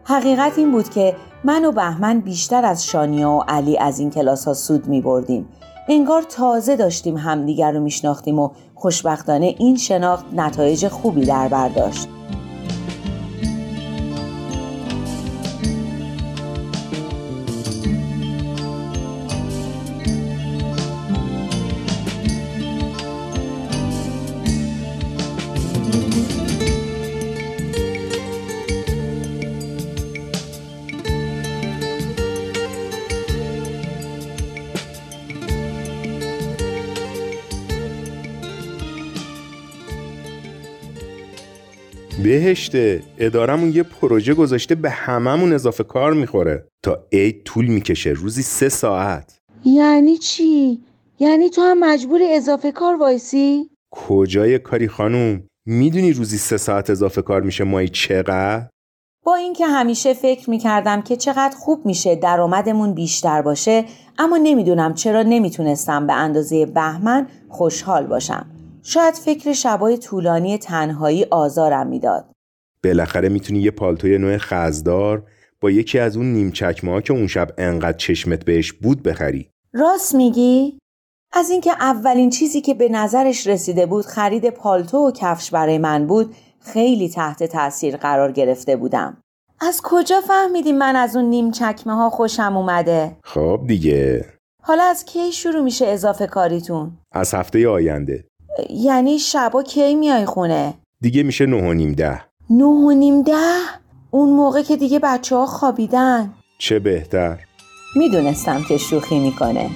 حقیقت 0.04 0.58
این 0.58 0.72
بود 0.72 0.88
که 0.88 1.16
من 1.44 1.64
و 1.64 1.72
بهمن 1.72 2.20
بیشتر 2.20 2.64
از 2.64 2.86
شانیا 2.86 3.30
و 3.30 3.42
علی 3.48 3.78
از 3.78 3.98
این 3.98 4.10
کلاس 4.10 4.44
ها 4.44 4.54
سود 4.54 4.86
می 4.86 5.00
بردیم. 5.00 5.48
انگار 5.88 6.22
تازه 6.22 6.76
داشتیم 6.76 7.16
همدیگر 7.16 7.72
رو 7.72 7.80
میشناختیم 7.80 8.38
و 8.38 8.50
خوشبختانه 8.74 9.54
این 9.58 9.76
شناخت 9.76 10.24
نتایج 10.34 10.88
خوبی 10.88 11.24
در 11.24 11.48
برداشت. 11.48 12.08
بهشته. 42.32 43.02
ادارمون 43.18 43.72
یه 43.72 43.82
پروژه 43.82 44.34
گذاشته 44.34 44.74
به 44.74 44.90
هممون 44.90 45.52
اضافه 45.52 45.84
کار 45.84 46.12
می‌خوره. 46.12 46.66
تا 46.84 47.06
عید 47.12 47.42
طول 47.44 47.66
می‌کشه 47.66 48.10
روزی 48.10 48.42
سه 48.42 48.68
ساعت. 48.68 49.38
یعنی 49.64 50.18
چی؟ 50.18 50.80
یعنی 51.18 51.50
تو 51.50 51.62
هم 51.62 51.78
مجبور 51.78 52.20
اضافه 52.24 52.72
کار 52.72 52.96
وایسی؟ 52.96 53.70
کجای 53.90 54.58
کاری 54.58 54.88
خانوم؟ 54.88 55.42
می‌دونی 55.66 56.12
روزی 56.12 56.38
سه 56.38 56.56
ساعت 56.56 56.90
اضافه 56.90 57.22
کار 57.22 57.42
میشه 57.42 57.64
مایی 57.64 57.88
چقدر؟ 57.88 58.68
با 59.24 59.34
اینکه 59.34 59.66
همیشه 59.66 60.14
فکر 60.14 60.50
می‌کردم 60.50 61.02
که 61.02 61.16
چقدر 61.16 61.56
خوب 61.56 61.86
میشه 61.86 62.16
درآمدمون 62.16 62.94
بیشتر 62.94 63.42
باشه 63.42 63.84
اما 64.18 64.36
نمی‌دونم 64.36 64.94
چرا 64.94 65.22
نمی‌تونستم 65.22 66.06
به 66.06 66.12
اندازه 66.12 66.66
بهمن 66.66 67.26
خوشحال 67.48 68.06
باشم. 68.06 68.46
شاید 68.82 69.14
فکر 69.14 69.52
شبای 69.52 69.98
طولانی 69.98 70.58
تنهایی 70.58 71.24
آزارم 71.24 71.86
می‌داد 71.86 72.24
بالاخره 72.84 73.28
می‌تونی 73.28 73.60
یه 73.60 73.70
پالتوی 73.70 74.18
نوع 74.18 74.38
خزدار 74.38 75.22
با 75.60 75.70
یکی 75.70 75.98
از 75.98 76.16
اون 76.16 76.32
نیم 76.32 76.50
چکمه 76.50 76.90
ها 76.90 77.00
که 77.00 77.12
اون 77.12 77.26
شب 77.26 77.48
انقدر 77.58 77.96
چشمت 77.96 78.44
بهش 78.44 78.72
بود 78.72 79.02
بخری 79.02 79.50
راست 79.72 80.14
میگی؟ 80.14 80.78
از 81.32 81.50
اینکه 81.50 81.70
اولین 81.70 82.30
چیزی 82.30 82.60
که 82.60 82.74
به 82.74 82.88
نظرش 82.88 83.46
رسیده 83.46 83.86
بود 83.86 84.06
خرید 84.06 84.50
پالتو 84.50 84.98
و 84.98 85.10
کفش 85.10 85.50
برای 85.50 85.78
من 85.78 86.06
بود 86.06 86.34
خیلی 86.60 87.08
تحت 87.08 87.42
تاثیر 87.42 87.96
قرار 87.96 88.32
گرفته 88.32 88.76
بودم 88.76 89.16
از 89.60 89.80
کجا 89.84 90.20
فهمیدی 90.20 90.72
من 90.72 90.96
از 90.96 91.16
اون 91.16 91.24
نیم 91.24 91.50
چکمه 91.50 91.94
ها 91.94 92.10
خوشم 92.10 92.56
اومده؟ 92.56 93.16
خب 93.24 93.60
دیگه 93.66 94.24
حالا 94.62 94.82
از 94.82 95.04
کی 95.04 95.32
شروع 95.32 95.60
میشه 95.60 95.86
اضافه 95.86 96.26
کاریتون؟ 96.26 96.98
از 97.12 97.34
هفته 97.34 97.68
آینده 97.68 98.24
یعنی 98.70 99.18
شبا 99.18 99.62
کی 99.62 99.94
میای 99.94 100.26
خونه؟ 100.26 100.74
دیگه 101.00 101.22
میشه 101.22 101.46
نه 101.46 101.56
و 101.56 101.72
نیم 101.72 101.92
ده 101.92 102.22
نه 102.50 102.64
و 102.64 102.90
نیم 102.90 103.22
ده؟ 103.22 103.56
اون 104.10 104.28
موقع 104.28 104.62
که 104.62 104.76
دیگه 104.76 104.98
بچه 104.98 105.36
ها 105.36 105.46
خوابیدن 105.46 106.32
چه 106.58 106.78
بهتر 106.78 107.38
می‌دونستم 107.96 108.62
که 108.68 108.78
شوخی 108.78 109.18
می‌کنه 109.18 109.70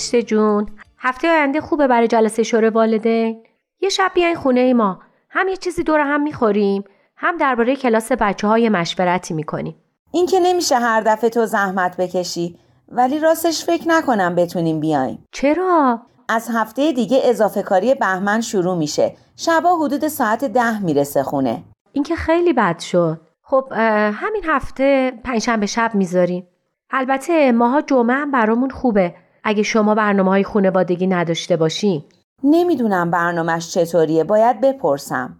بهشت 0.00 0.16
جون. 0.16 0.66
هفته 0.98 1.28
آینده 1.30 1.60
خوبه 1.60 1.86
برای 1.86 2.08
جلسه 2.08 2.42
شور 2.42 2.64
والدین. 2.64 3.42
یه 3.80 3.88
شب 3.88 4.10
بیاین 4.14 4.34
خونه 4.34 4.74
ما. 4.74 5.00
هم 5.30 5.48
یه 5.48 5.56
چیزی 5.56 5.82
دور 5.82 6.00
هم 6.00 6.22
می‌خوریم. 6.22 6.84
هم 7.16 7.36
درباره 7.36 7.76
کلاس 7.76 8.12
بچه 8.12 8.46
های 8.46 8.68
مشورتی 8.68 9.34
می‌کنیم. 9.34 9.76
این 10.12 10.26
که 10.26 10.40
نمیشه 10.40 10.76
هر 10.76 11.00
دفعه 11.00 11.30
تو 11.30 11.46
زحمت 11.46 11.96
بکشی. 11.96 12.58
ولی 12.88 13.18
راستش 13.18 13.64
فکر 13.64 13.88
نکنم 13.88 14.34
بتونیم 14.34 14.80
بیایم. 14.80 15.26
چرا؟ 15.32 16.00
از 16.28 16.48
هفته 16.54 16.92
دیگه 16.92 17.20
اضافه 17.24 17.62
کاری 17.62 17.94
بهمن 17.94 18.40
شروع 18.40 18.76
میشه. 18.76 19.16
شبا 19.36 19.76
حدود 19.76 20.08
ساعت 20.08 20.44
ده 20.44 20.82
می‌رسه 20.82 21.22
خونه. 21.22 21.62
این 21.92 22.04
که 22.04 22.16
خیلی 22.16 22.52
بد 22.52 22.78
شد. 22.78 23.20
خب 23.42 23.72
همین 24.12 24.42
هفته 24.44 25.12
پنجشنبه 25.24 25.66
شب 25.66 25.90
می‌ذاریم. 25.94 26.46
البته 26.90 27.52
ماها 27.52 27.80
جمعه 27.80 28.16
هم 28.16 28.30
برامون 28.30 28.70
خوبه. 28.70 29.14
اگه 29.44 29.62
شما 29.62 29.94
برنامه 29.94 30.30
های 30.30 30.44
خونوادگی 30.44 31.06
نداشته 31.06 31.56
باشین 31.56 32.04
نمی‌دونم 32.44 33.10
برنامهش 33.10 33.70
چطوریه 33.70 34.24
باید 34.24 34.60
بپرسم. 34.60 35.36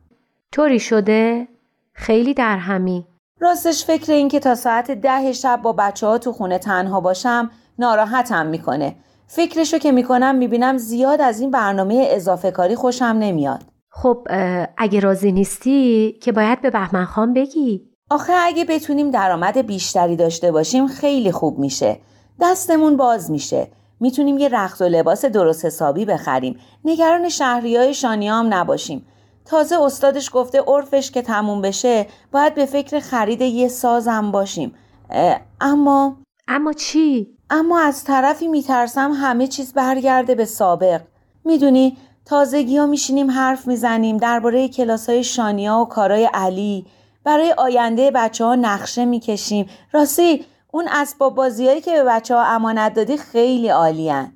طوری 0.53 0.81
شده؟ 0.81 1.49
خیلی 1.93 2.35
در 2.35 2.57
همی. 2.57 3.07
راستش 3.41 3.85
فکر 3.85 4.13
این 4.13 4.29
که 4.29 4.41
تا 4.41 4.55
ساعت 4.55 4.91
ده 4.91 5.33
شب 5.33 5.61
با 5.63 5.73
بچه 5.73 6.07
ها 6.07 6.19
تو 6.19 6.33
خونه 6.33 6.59
تنها 6.59 7.01
باشم 7.01 7.51
ناراحتم 7.79 8.47
می‌کنه. 8.47 8.97
فکرشو 9.27 9.79
که 9.79 9.93
می‌کنم 9.93 10.35
می‌بینم 10.35 10.79
زیاد 10.79 11.21
از 11.21 11.41
این 11.41 11.51
برنامه 11.51 12.07
اضافه 12.11 12.51
کاری 12.51 12.77
خوشم 12.77 13.05
نمیاد. 13.05 13.61
خب 13.91 14.29
اگه 14.77 15.01
راضی 15.01 15.33
نیستی 15.33 16.13
که 16.23 16.33
باید 16.33 16.61
به 16.61 16.71
بهمن 16.71 17.05
خان 17.05 17.35
بگی. 17.35 17.91
آخه 18.11 18.33
اگه 18.37 18.65
بتونیم 18.65 19.11
درآمد 19.11 19.59
بیشتری 19.59 20.17
داشته 20.17 20.53
باشیم 20.53 20.87
خیلی 20.87 21.33
خوب 21.33 21.59
میشه. 21.59 22.01
دستمون 22.41 22.97
باز 22.97 23.31
میشه. 23.31 23.69
می‌تونیم 24.01 24.39
یه 24.39 24.49
رخت 24.49 24.83
و 24.83 24.85
لباس 24.85 25.25
درست 25.25 25.65
حسابی 25.65 26.05
بخریم. 26.05 26.59
نگران 26.85 27.29
شهری 27.29 27.77
های 27.77 27.95
شانیا 27.95 28.35
هم 28.35 28.55
نباشیم. 28.55 29.07
تازه 29.45 29.83
استادش 29.83 30.31
گفته 30.33 30.61
عرفش 30.61 31.11
که 31.11 31.23
تموم 31.23 31.63
بشه 31.63 32.07
باید 32.33 32.55
به 32.55 32.67
فکر 32.67 33.01
خرید 33.01 33.41
یه 33.41 33.69
سازم 33.69 34.31
باشیم. 34.31 34.75
اما 35.61 36.17
اما 36.49 36.73
چی؟ 36.73 37.29
اما 37.51 37.81
از 37.81 38.05
طرفی 38.05 38.49
میترسم 38.49 39.13
همه 39.13 39.47
چیز 39.47 39.73
برگرده 39.73 40.35
به 40.35 40.45
سابق. 40.45 41.01
می‌دونی 41.45 41.97
تازگی 42.25 42.77
ها 42.77 42.87
میشینیم 42.87 43.31
حرف 43.31 43.67
می‌زنیم 43.67 44.17
درباره 44.17 44.69
کلاس 44.69 45.09
های 45.09 45.25
شانیا 45.25 45.79
و 45.79 45.85
کارای 45.85 46.31
علی. 46.35 46.87
برای 47.25 47.55
آینده 47.59 48.11
بچه 48.11 48.45
ها 48.45 48.55
نقشه 48.55 49.05
می‌کشیم. 49.05 49.67
راستی 49.93 50.45
اون 50.73 50.89
اسباب 50.89 51.35
بازیایی 51.35 51.81
که 51.81 51.93
به 51.93 52.05
بچه 52.05 52.35
ها 52.35 52.45
امانت 52.45 52.95
دادی 52.95 53.17
خیلی 53.17 53.69
عالیان 53.69 54.33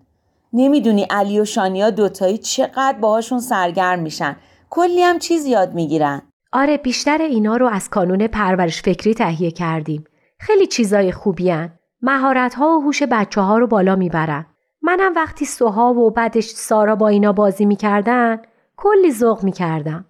نمی‌دونی 0.53 1.03
علی 1.03 1.41
و 1.41 1.45
شانیا 1.45 1.91
دوتایی 1.91 2.39
چقدر 2.39 2.99
باهاشون 3.01 3.41
سرگرم 3.41 3.99
میشن 3.99 4.37
کلی 4.71 5.03
هم 5.03 5.19
چیز 5.19 5.47
یاد 5.47 5.75
می‌گیرن 5.75 6.23
آره 6.53 6.77
بیشتر 6.77 7.19
اینا 7.19 7.57
رو 7.57 7.67
از 7.67 7.91
کانون 7.91 8.27
پرورش 8.27 8.83
فکری 8.83 9.15
تهیه 9.15 9.51
کردیم 9.51 10.05
خیلی 10.39 10.67
چیزای 10.67 11.13
خوبیان. 11.13 11.73
مهارت 12.03 12.55
ها 12.55 12.79
و 12.79 12.83
هوش 12.83 13.03
بچه 13.03 13.41
ها 13.41 13.59
رو 13.59 13.67
بالا 13.67 13.97
می‌برن. 13.97 14.47
منم 14.83 15.13
وقتی 15.17 15.45
سوها 15.45 15.95
و 15.95 16.11
بعدش 16.11 16.45
سارا 16.45 16.97
با 16.97 17.09
اینا 17.09 17.33
بازی 17.33 17.65
می‌کردن 17.65 18.43
کلی 18.77 19.13
ذوق 19.13 19.45
می‌کردم. 19.45 20.05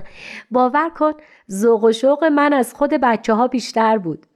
باور 0.50 0.90
کن 0.98 1.12
ذوق 1.50 1.84
و 1.84 1.92
شوق 1.92 2.24
من 2.24 2.52
از 2.52 2.74
خود 2.74 2.90
بچه 2.90 3.34
ها 3.34 3.48
بیشتر 3.48 3.98
بود. 3.98 4.26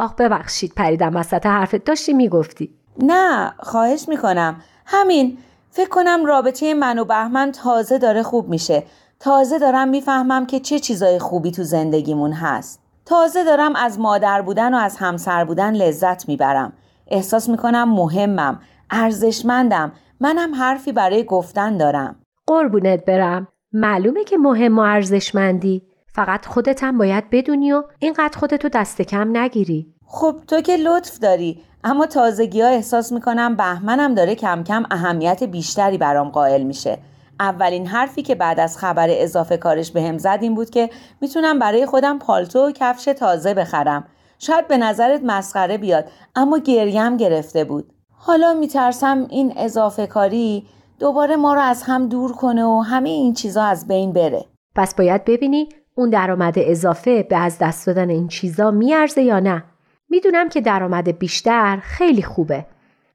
آخ 0.00 0.14
ببخشید 0.14 0.72
پریدم 0.76 1.16
وسط 1.16 1.46
حرفت. 1.46 1.84
داشتی 1.84 2.12
می‌گفتی. 2.12 2.70
نه 3.02 3.54
خواهش 3.58 4.08
می‌کنم. 4.08 4.60
همین 4.86 5.38
فکر 5.70 5.88
کنم 5.88 6.26
رابطه 6.26 6.74
من 6.74 6.98
و 6.98 7.04
بهمن 7.04 7.52
تازه 7.52 7.98
داره 7.98 8.22
خوب 8.22 8.48
میشه. 8.48 8.82
تازه 9.20 9.58
دارم 9.58 9.88
می‌فهمم 9.88 10.46
که 10.46 10.60
چه 10.60 10.78
چیزای 10.78 11.18
خوبی 11.18 11.50
تو 11.50 11.62
زندگیمون 11.62 12.32
هست. 12.32 12.80
تازه 13.04 13.44
دارم 13.44 13.76
از 13.76 13.98
مادر 14.00 14.42
بودن 14.42 14.74
و 14.74 14.76
از 14.76 14.96
همسر 14.96 15.44
بودن 15.44 15.74
لذت 15.74 16.28
می‌برم. 16.28 16.72
احساس 17.06 17.48
می‌کنم 17.48 17.88
مهمم 17.88 18.60
ارزشمندم. 18.90 19.92
منم 20.20 20.54
حرفی 20.54 20.92
برای 20.92 21.24
گفتن 21.24 21.76
دارم. 21.76 22.16
قربونت 22.46 23.04
برم. 23.04 23.48
معلومه 23.72 24.24
که 24.24 24.36
مهم 24.38 24.78
و 24.78 24.82
ارزشمندی. 24.82 25.89
فقط 26.14 26.46
خودت 26.46 26.84
هم 26.84 26.98
باید 26.98 27.30
بدونی 27.30 27.72
و 27.72 27.82
اینقدر 27.98 28.38
خودتو 28.38 28.68
دست 28.68 29.02
کم 29.02 29.36
نگیری. 29.36 29.94
خب 30.06 30.36
تو 30.46 30.60
که 30.60 30.76
لطف 30.76 31.18
داری. 31.18 31.62
اما 31.84 32.06
تازگی 32.06 32.60
ها 32.60 32.68
احساس 32.68 33.12
می‌کنم 33.12 33.56
بهمنم 33.56 34.14
داره 34.14 34.34
کم 34.34 34.64
کم 34.64 34.84
اهمیت 34.90 35.42
بیشتری 35.42 35.98
برام 35.98 36.28
قائل 36.28 36.62
میشه. 36.62 36.98
اولین 37.40 37.86
حرفی 37.86 38.22
که 38.22 38.34
بعد 38.34 38.60
از 38.60 38.78
خبر 38.78 39.06
اضافه 39.10 39.56
کارش 39.56 39.90
به 39.90 40.02
هم 40.02 40.18
زد 40.18 40.38
این 40.42 40.54
بود 40.54 40.70
که 40.70 40.90
می‌تونم 41.20 41.58
برای 41.58 41.86
خودم 41.86 42.18
پالتو 42.18 42.58
و 42.66 42.72
کفش 42.72 43.04
تازه 43.04 43.54
بخرم. 43.54 44.04
شاید 44.38 44.68
به 44.68 44.78
نظرت 44.78 45.20
مسخره 45.24 45.78
بیاد 45.78 46.04
اما 46.36 46.58
گریم 46.58 47.16
گرفته 47.16 47.64
بود. 47.64 47.92
حالا 48.12 48.54
میترسم 48.54 49.26
این 49.30 49.52
اضافه 49.56 50.06
کاری 50.06 50.66
دوباره 50.98 51.36
ما 51.36 51.54
رو 51.54 51.60
از 51.60 51.82
هم 51.82 52.08
دور 52.08 52.32
کنه 52.32 52.64
و 52.64 52.80
همه 52.80 53.08
این 53.08 53.34
چیزا 53.34 53.62
از 53.62 53.88
بین 53.88 54.12
بره. 54.12 54.44
پس 54.74 54.94
باید 54.94 55.24
ببینی 55.24 55.68
اون 56.00 56.10
درآمد 56.10 56.54
اضافه 56.56 57.22
به 57.22 57.36
از 57.36 57.58
دست 57.58 57.86
دادن 57.86 58.10
این 58.10 58.28
چیزا 58.28 58.70
میارزه 58.70 59.22
یا 59.22 59.40
نه؟ 59.40 59.64
می‌دونم 60.10 60.48
که 60.48 60.60
درآمد 60.60 61.18
بیشتر 61.18 61.78
خیلی 61.82 62.22
خوبه. 62.22 62.66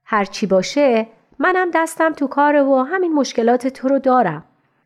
هر 0.06 0.26
چی 0.26 0.46
باشه 0.46 1.08
منم 1.40 1.68
دستم 1.74 2.14
تو 2.14 2.28
کاره 2.28 2.62
و 2.62 2.86
همین 2.90 3.14
مشکلات 3.14 3.68
تو 3.68 3.88
رو 3.88 4.00
دارم. 4.00 4.44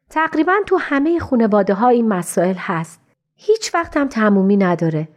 تقریبا 0.09 0.53
تو 0.65 0.77
همه 0.77 1.19
خانواده 1.19 1.73
ها 1.73 1.89
این 1.89 2.07
مسائل 2.07 2.55
هست. 2.57 3.01
هیچ 3.35 3.75
وقت 3.75 3.97
هم 3.97 4.07
تمومی 4.07 4.57
نداره. 4.57 5.07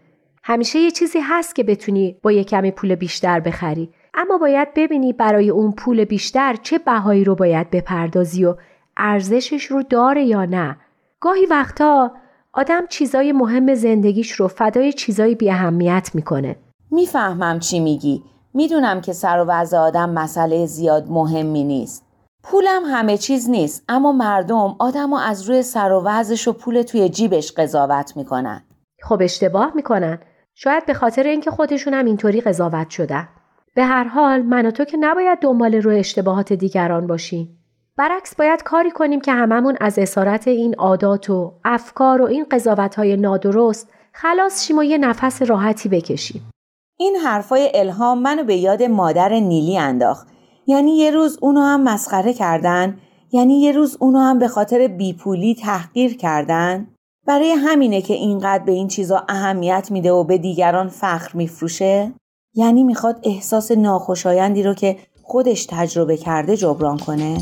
همیشه 0.45 0.79
یه 0.79 0.91
چیزی 0.91 1.19
هست 1.21 1.55
که 1.55 1.65
بتونی 1.65 2.17
با 2.23 2.33
یه 2.33 2.45
کمی 2.45 2.71
پول 2.71 2.95
بیشتر 2.95 3.41
بخری. 3.41 3.91
اما 4.15 4.39
باید 4.39 4.69
ببینی 4.75 5.13
برای 5.13 5.51
اون 5.51 5.73
پول 5.73 6.05
بیشتر 6.05 6.57
چه 6.63 6.79
بهایی 6.79 7.25
رو 7.25 7.35
باید 7.35 7.71
بپردازی 7.71 8.45
و 8.45 8.57
ارزشش 8.97 9.65
رو 9.65 9.83
داره 9.83 10.25
یا 10.25 10.45
نه. 10.45 10.77
گاهی 11.21 11.47
وقتا 11.47 12.13
آدم 12.55 12.87
چیزای 12.87 13.33
مهم 13.33 13.75
زندگیش 13.75 14.33
رو 14.33 14.49
فدای 14.49 14.93
چیزای 14.93 15.35
بی 15.35 15.51
اهمیت 15.51 16.11
می‌کنه. 16.15 16.57
می‌فهمم 16.91 17.59
چی 17.59 17.81
میگی. 17.81 18.23
می‌دونم 18.55 19.01
که 19.01 19.13
سر 19.13 19.41
و 19.41 19.45
وضع 19.45 19.77
آدم 19.77 20.11
مسئله 20.11 20.67
زیاد 20.67 21.11
مهمی 21.11 21.65
نیست. 21.65 22.07
پولم 22.43 22.83
همه 22.87 23.17
چیز 23.17 23.51
نیست 23.51 23.85
اما 23.89 24.13
مردم 24.13 24.77
آدم 24.79 25.13
از 25.13 25.43
روی 25.43 25.63
سر 25.63 25.93
و 25.93 26.03
وضعش 26.05 26.49
و 26.49 26.53
پول 26.53 26.83
توی 26.83 27.09
جیبش 27.09 27.53
قضاوت 27.53 28.17
می‌کنن. 28.17 28.65
خب 29.03 29.19
اشتباه 29.23 29.73
می‌کنن. 29.75 30.19
شاید 30.55 30.87
به 30.87 30.95
خاطر 30.95 31.23
اینکه 31.23 31.51
خودشون 31.51 31.95
هم 31.95 32.05
اینطوری 32.05 32.41
قضاوت 32.41 32.91
شدن. 32.91 33.29
به 33.75 33.85
هر 33.85 34.05
حال 34.05 34.43
من 34.43 34.67
و 34.67 34.71
تو 34.71 34.85
که 34.85 34.97
نباید 34.97 35.39
دنبال 35.39 35.75
روی 35.75 35.99
اشتباهات 35.99 36.53
دیگران 36.53 37.07
باشیم. 37.07 37.59
برعکس 38.03 38.35
باید 38.35 38.63
کاری 38.63 38.91
کنیم 38.91 39.21
که 39.21 39.33
هممون 39.33 39.77
از 39.81 39.99
اسارت 39.99 40.49
این 40.49 40.75
عادات 40.75 41.31
و 41.31 41.53
افکار 41.65 42.23
و 42.23 42.25
این 42.25 42.47
قضاوت 42.51 42.95
های 42.95 43.17
نادرست 43.17 43.89
خلاص 44.13 44.67
شیم 44.67 44.79
و 44.79 44.83
یه 44.83 44.99
نفس 44.99 45.43
راحتی 45.43 45.89
بکشیم. 45.89 46.51
این 46.99 47.17
حرفای 47.17 47.71
الهام 47.75 48.19
منو 48.19 48.45
به 48.45 48.57
یاد 48.57 48.83
مادر 48.83 49.29
نیلی 49.29 49.79
انداخت. 49.79 50.27
یعنی 50.67 50.97
یه 50.97 51.11
روز 51.11 51.39
اونو 51.41 51.61
هم 51.61 51.83
مسخره 51.83 52.33
کردن 52.33 52.99
یعنی 53.33 53.61
یه 53.61 53.73
روز 53.73 53.97
اونو 54.01 54.19
هم 54.19 54.39
به 54.39 54.49
خاطر 54.49 54.89
بیپولی 54.89 55.55
تحقیر 55.55 56.17
کردن. 56.17 56.89
برای 57.27 57.51
همینه 57.51 58.03
که 58.03 58.15
اینقدر 58.15 58.65
به 58.65 58.73
این 58.73 58.89
چیزا 58.89 59.25
اهمیت 59.29 59.89
میده 59.91 60.13
و 60.13 60.25
به 60.25 60.39
دیگران 60.39 60.89
فخر 60.89 61.31
میفروشه. 61.35 62.13
یعنی 62.55 62.85
می‌خواد 62.85 63.21
احساس 63.23 63.71
ناخوشایندی 63.71 64.63
رو 64.63 64.75
که 64.75 64.97
خودش 65.23 65.67
تجربه 65.71 66.17
کرده 66.17 66.57
جبران 66.57 66.99
کنه. 66.99 67.37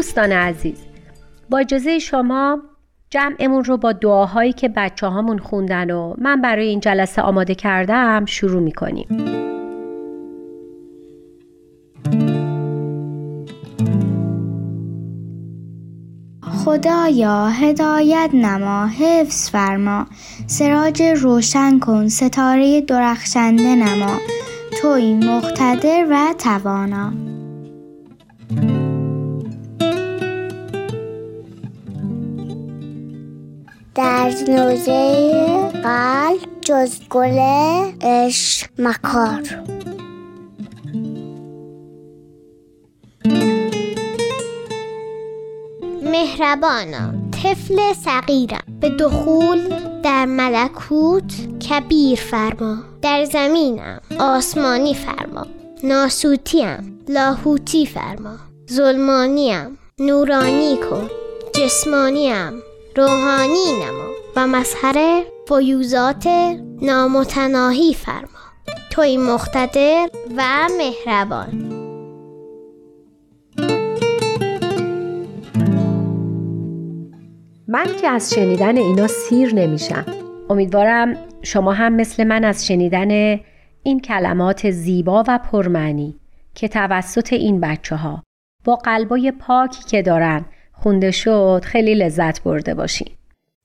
دوستان 0.00 0.32
عزیز 0.32 0.78
با 1.50 1.58
اجازه 1.58 1.98
شما 1.98 2.58
جمعمون 3.10 3.64
رو 3.64 3.76
با 3.76 3.92
دعاهایی 3.92 4.52
که 4.52 4.68
بچه 4.68 5.06
هامون 5.06 5.38
خوندن 5.38 5.90
و 5.90 6.14
من 6.18 6.40
برای 6.40 6.68
این 6.68 6.80
جلسه 6.80 7.22
آماده 7.22 7.54
کردم 7.54 8.24
شروع 8.24 8.62
می‌کنیم. 8.62 9.06
خدایا 16.64 17.46
هدایت 17.46 18.30
نما 18.34 18.86
حفظ 18.86 19.50
فرما 19.50 20.06
سراج 20.46 21.02
روشن 21.02 21.78
کن 21.78 22.08
ستاره 22.08 22.80
درخشنده 22.80 23.74
نما 23.74 24.18
توی 24.82 25.14
مقتدر 25.14 26.06
و 26.10 26.34
توانا. 26.38 27.29
در 34.00 34.34
نوزه 34.48 35.70
قلب 35.82 36.48
جز 36.60 37.00
گل 37.10 37.38
عشق 38.00 38.68
مکار 38.78 39.42
مهربانا 46.02 47.12
طفل 47.42 47.92
صغیرم. 48.04 48.62
به 48.80 48.88
دخول 48.88 49.68
در 50.02 50.26
ملکوت 50.26 51.58
کبیر 51.68 52.18
فرما. 52.18 52.76
در 53.02 53.24
زمینم 53.24 54.00
آسمانی 54.18 54.94
فرما. 54.94 55.46
ناسوتیم 55.84 57.00
لاهوتی 57.08 57.86
فرما. 57.86 58.36
ظلمانیم 58.70 59.78
نورانی 59.98 60.76
کن. 60.76 61.10
جسمانیم 61.54 62.62
روحانی 62.96 63.72
نما 63.82 64.10
و 64.36 64.46
مظهر 64.46 65.22
فیوزات 65.48 66.26
نامتناهی 66.82 67.94
فرما. 67.94 68.28
توی 68.90 69.16
مقتدر 69.16 70.08
و 70.36 70.68
مهربان. 70.78 71.80
من 77.68 77.86
که 78.00 78.08
از 78.08 78.34
شنیدن 78.34 78.76
اینا 78.76 79.06
سیر 79.06 79.54
نمیشم. 79.54 80.06
امیدوارم 80.50 81.16
شما 81.42 81.72
هم 81.72 81.92
مثل 81.92 82.24
من 82.24 82.44
از 82.44 82.66
شنیدن 82.66 83.40
این 83.82 84.00
کلمات 84.00 84.70
زیبا 84.70 85.24
و 85.28 85.38
پرمعنی 85.38 86.20
که 86.54 86.68
توسط 86.68 87.32
این 87.32 87.60
بچه 87.60 87.96
ها 87.96 88.22
با 88.64 88.76
قلبای 88.76 89.32
پاکی 89.32 89.84
که 89.84 90.02
دارن 90.02 90.44
خونده 90.82 91.10
شد 91.10 91.60
خیلی 91.64 91.94
لذت 91.94 92.42
برده 92.42 92.74
باشین. 92.74 93.08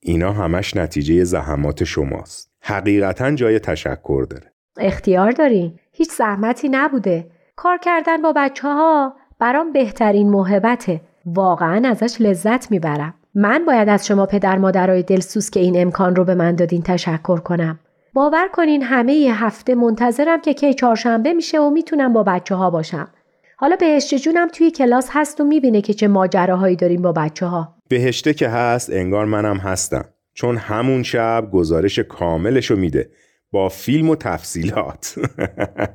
اینا 0.00 0.32
همش 0.32 0.76
نتیجه 0.76 1.24
زحمات 1.24 1.84
شماست. 1.84 2.50
حقیقتا 2.60 3.34
جای 3.34 3.58
تشکر 3.58 4.26
داره. 4.30 4.52
اختیار 4.78 5.30
دارین 5.30 5.78
هیچ 5.92 6.10
زحمتی 6.10 6.68
نبوده. 6.68 7.26
کار 7.56 7.78
کردن 7.78 8.22
با 8.22 8.32
بچه 8.36 8.68
ها 8.68 9.16
برام 9.38 9.72
بهترین 9.72 10.30
موهبته 10.30 11.00
واقعا 11.26 11.88
ازش 11.88 12.20
لذت 12.20 12.70
می‌برم. 12.70 13.14
من 13.34 13.64
باید 13.64 13.88
از 13.88 14.06
شما 14.06 14.26
پدر 14.26 14.58
مادرای 14.58 15.02
دلسوز 15.02 15.50
که 15.50 15.60
این 15.60 15.82
امکان 15.82 16.16
رو 16.16 16.24
به 16.24 16.34
من 16.34 16.54
دادین 16.54 16.82
تشکر 16.82 17.38
کنم. 17.40 17.78
باور 18.14 18.48
کنین 18.52 18.82
همه 18.82 19.14
یه 19.14 19.44
هفته 19.44 19.74
منتظرم 19.74 20.40
که 20.40 20.54
کی 20.54 20.74
چهارشنبه 20.74 21.32
میشه 21.32 21.60
و 21.60 21.70
می‌تونم 21.70 22.12
با 22.12 22.22
بچه 22.22 22.54
ها 22.54 22.70
باشم. 22.70 23.08
حالا 23.58 23.76
بهشت 23.76 24.14
جونم 24.14 24.48
توی 24.48 24.70
کلاس 24.70 25.08
هست 25.12 25.40
و 25.40 25.44
می‌بینه 25.44 25.80
که 25.80 25.94
چه 25.94 26.08
ماجراهایی 26.08 26.76
داریم 26.76 27.02
با 27.02 27.12
بچه 27.12 27.46
ها. 27.46 27.74
بهشته 27.88 28.34
که 28.34 28.48
هست 28.48 28.90
انگار 28.92 29.24
منم 29.24 29.56
هستم. 29.56 30.04
چون 30.34 30.56
همون 30.56 31.02
شب 31.02 31.48
گزارش 31.52 31.98
کاملشو 31.98 32.76
میده. 32.76 33.10
با 33.52 33.68
فیلم 33.68 34.10
و 34.10 34.16
تفصیلات. 34.16 35.14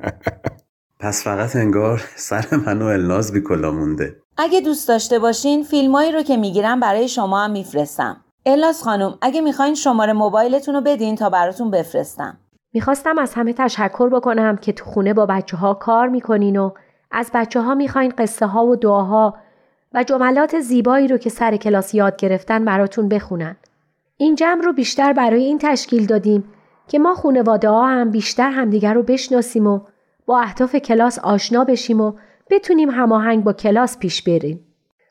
پس 0.99 1.23
فقط 1.23 1.55
انگار 1.55 2.03
سر 2.15 2.45
من 2.65 2.81
و 2.81 2.85
الناز 2.85 3.33
بی 3.33 3.41
کلا 3.41 3.71
مونده. 3.71 4.15
اگه 4.37 4.61
دوست 4.61 4.87
داشته 4.87 5.19
باشین 5.19 5.63
فیلمایی 5.63 6.11
رو 6.11 6.21
که 6.21 6.37
می‌گیرم 6.37 6.79
برای 6.79 7.07
شما 7.07 7.43
هم 7.43 7.51
میفرستم. 7.51 8.23
الاس 8.45 8.83
خانم 8.83 9.17
اگه 9.21 9.41
می‌خواین 9.41 9.75
شماره 9.75 10.13
موبایلتون 10.13 10.75
رو 10.75 10.81
بدین 10.81 11.15
تا 11.15 11.29
براتون 11.29 11.71
بفرستم. 11.71 12.37
می‌خواستم 12.73 13.17
از 13.17 13.33
همه 13.33 13.53
تشکر 13.53 14.09
بکنم 14.09 14.57
که 14.57 14.71
تو 14.71 14.85
خونه 14.85 15.13
با 15.13 15.25
بچه 15.25 15.57
ها 15.57 15.73
کار 15.73 16.07
می‌کنین 16.07 16.57
و 16.57 16.71
از 17.11 17.31
بچه 17.33 17.61
ها 17.61 17.75
می‌خواین 17.75 18.13
قصه 18.17 18.45
ها 18.45 18.65
و 18.65 18.75
دعاها 18.75 19.35
و 19.93 20.03
جملات 20.03 20.59
زیبایی 20.59 21.07
رو 21.07 21.17
که 21.17 21.29
سر 21.29 21.57
کلاس 21.57 21.93
یاد 21.93 22.15
گرفتن 22.15 22.65
براتون 22.65 23.09
بخونن. 23.09 23.55
این 24.17 24.35
جمع 24.35 24.61
رو 24.61 24.73
بیشتر 24.73 25.13
برای 25.13 25.43
این 25.43 25.57
تشکیل 25.57 26.05
دادیم 26.05 26.43
که 26.87 26.99
ما 26.99 27.15
خونواده 27.15 27.69
ها 27.69 27.87
هم 27.87 28.11
بیشتر 28.11 28.49
همدیگر 28.49 28.93
رو 28.93 29.03
بشناسیم 29.03 29.67
و 29.67 29.79
با 30.25 30.39
اهداف 30.39 30.75
کلاس 30.75 31.19
آشنا 31.19 31.63
بشیم 31.63 32.01
و 32.01 32.13
بتونیم 32.49 32.89
هماهنگ 32.89 33.43
با 33.43 33.53
کلاس 33.53 33.99
پیش 33.99 34.23
بریم. 34.23 34.65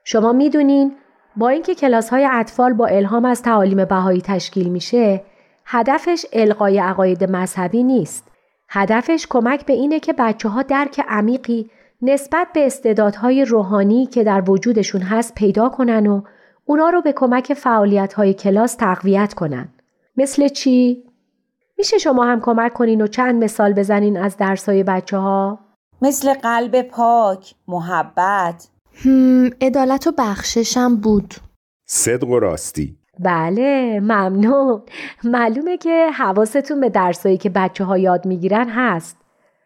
شما 0.05 0.33
می‌دونین 0.33 0.97
با 1.37 1.49
اینکه 1.49 1.75
کلاس 1.75 2.11
های 2.11 2.29
اطفال 2.33 2.73
با 2.73 2.87
الهام 2.87 3.25
از 3.25 3.43
تعالیم 3.43 3.85
بهایی 3.85 4.21
تشکیل 4.21 4.69
میشه 4.69 5.23
هدفش 5.67 6.27
القای 6.33 6.79
عقاید 6.79 7.25
مذهبی 7.25 7.83
نیست. 7.83 8.29
هدفش 8.69 9.27
کمک 9.31 9.67
به 9.67 9.73
اینه 9.73 10.01
که 10.01 10.13
بچه 10.13 10.49
ها 10.49 10.63
درک 10.63 11.01
عمیقی 11.09 11.71
نسبت 12.03 12.49
به 12.55 12.67
استعدادهای 12.67 13.45
روحانی 13.45 14.07
که 14.07 14.25
در 14.25 14.51
وجودشون 14.51 15.01
هست 15.01 15.35
پیدا 15.35 15.69
کنن 15.69 16.07
و 16.07 16.23
اونا 16.65 16.89
رو 16.89 17.03
به 17.03 17.13
کمک 17.13 17.55
فعالیت 17.55 18.13
های 18.13 18.35
کلاس 18.35 18.75
تقویت 18.75 19.35
کنن. 19.35 19.69
مثل 20.17 20.49
چی؟ 20.49 21.05
میشه 21.79 21.99
شما 21.99 22.25
هم 22.25 22.41
کمک 22.41 22.73
کنین 22.73 23.01
و 23.01 23.07
چند 23.07 23.45
مثال 23.45 23.73
بزنین 23.73 24.17
از 24.17 24.37
درسای 24.37 24.83
بچه 24.83 25.17
ها؟ 25.17 25.59
مثل 26.03 26.35
قلب 26.35 26.83
پاک، 26.83 27.55
محبت 27.69 28.69
عدالت 29.61 30.07
و 30.07 30.13
بخششم 30.19 30.97
بود 30.97 31.35
صدق 31.87 32.29
و 32.29 32.39
راستی 32.39 32.97
بله 33.19 34.01
ممنون 34.01 34.83
معلومه 35.25 35.77
که 35.77 36.11
حواستون 36.19 36.81
به 36.81 36.89
درسایی 36.89 37.39
که 37.39 37.51
بچه 37.51 37.85
ها 37.85 37.99
یاد 37.99 38.27
می‌گیرن 38.27 38.69
هست 38.69 39.20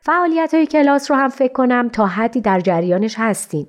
فعالیت 0.06 0.54
های 0.54 0.66
کلاس 0.66 1.10
رو 1.10 1.16
هم 1.16 1.28
فکر 1.28 1.52
کنم 1.52 1.88
تا 1.88 2.06
حدی 2.06 2.40
در 2.40 2.60
جریانش 2.60 3.14
هستین. 3.18 3.66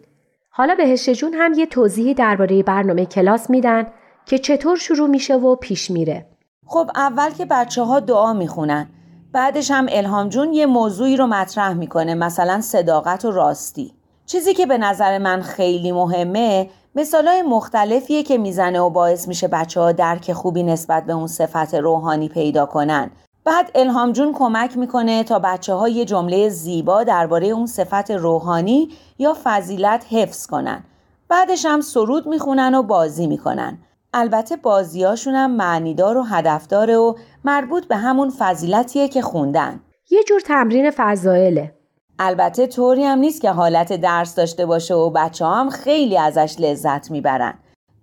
حالا 0.50 0.76
بهشت 0.76 1.10
جون 1.10 1.34
هم 1.34 1.54
یه 1.54 1.66
توضیحی 1.66 2.14
درباره 2.14 2.64
برنامه 2.64 3.06
کلاس 3.06 3.50
میدن 3.50 3.88
که 4.26 4.38
چطور 4.38 4.78
شروع 4.78 5.10
میشه 5.10 5.36
و 5.36 5.56
پیش 5.56 5.92
میره. 5.92 6.26
خب 6.66 6.90
اول 6.96 7.30
که 7.30 7.46
بچه 7.46 7.84
ها 7.84 8.00
دعا 8.00 8.34
می‌خونن. 8.34 8.90
بعدش 9.34 9.72
هم 9.72 9.86
الهام 9.90 10.30
جون 10.30 10.54
یه 10.54 10.66
موضوعی 10.66 11.18
رو 11.18 11.28
مطرح 11.28 11.74
می‌کنه 11.74 12.16
مثلا 12.16 12.62
صداقت 12.62 13.26
و 13.26 13.32
راستی. 13.32 13.94
چیزی 14.26 14.54
که 14.54 14.66
به 14.66 14.78
نظر 14.78 15.18
من 15.18 15.42
خیلی 15.42 15.92
مهمه 15.92 16.70
مثالای 16.96 17.42
مختلفیه 17.42 18.24
که 18.24 18.38
می‌زنه 18.38 18.80
و 18.80 18.90
باعث 18.90 19.28
میشه 19.28 19.48
بچه 19.48 19.82
ها 19.82 19.92
درک 19.92 20.34
خوبی 20.34 20.64
نسبت 20.64 21.06
به 21.06 21.14
اون 21.14 21.28
صفت 21.28 21.76
روحانی 21.76 22.30
پیدا 22.30 22.66
کنن. 22.66 23.12
بعد 23.46 23.72
الهام 23.76 24.12
جون 24.12 24.34
کمک 24.34 24.78
می‌کنه 24.78 25.24
تا 25.24 25.40
بچه 25.40 25.74
ها 25.74 25.90
یه 25.90 26.06
جمله 26.06 26.50
زیبا 26.50 27.04
درباره 27.04 27.48
اون 27.48 27.66
صفت 27.66 28.12
روحانی 28.12 28.90
یا 29.18 29.38
فضیلت 29.44 30.06
حفظ 30.10 30.48
کنن. 30.48 30.84
بعدش 31.30 31.66
هم 31.66 31.82
سرود 31.82 32.28
می‌خونن 32.28 32.76
و 32.76 32.84
بازی 32.84 33.28
می‌کنن. 33.28 33.78
البته 34.14 34.56
بازیاشون 34.56 35.36
هم 35.36 35.52
معنیدار 35.52 36.18
و 36.18 36.24
هدفداره 36.24 36.98
و 36.98 37.14
مربوط 37.44 37.88
به 37.88 37.96
همون 37.96 38.30
فضیلتیه 38.30 39.08
که 39.08 39.22
خوندن. 39.22 39.80
یه 40.10 40.24
جور 40.24 40.40
تمرین 40.40 40.92
فضائله. 40.92 41.76
البته 42.20 42.68
طوری 42.68 43.04
هم 43.04 43.20
نیست 43.20 43.42
که 43.42 43.52
حالت 43.52 43.94
درس 43.94 44.36
داشته 44.36 44.66
باشه 44.66 44.94
و 44.94 45.10
بچه 45.10 45.46
هم 45.46 45.70
خیلی 45.70 46.18
ازش 46.18 46.56
لذت 46.60 47.12
می‌برن. 47.12 47.54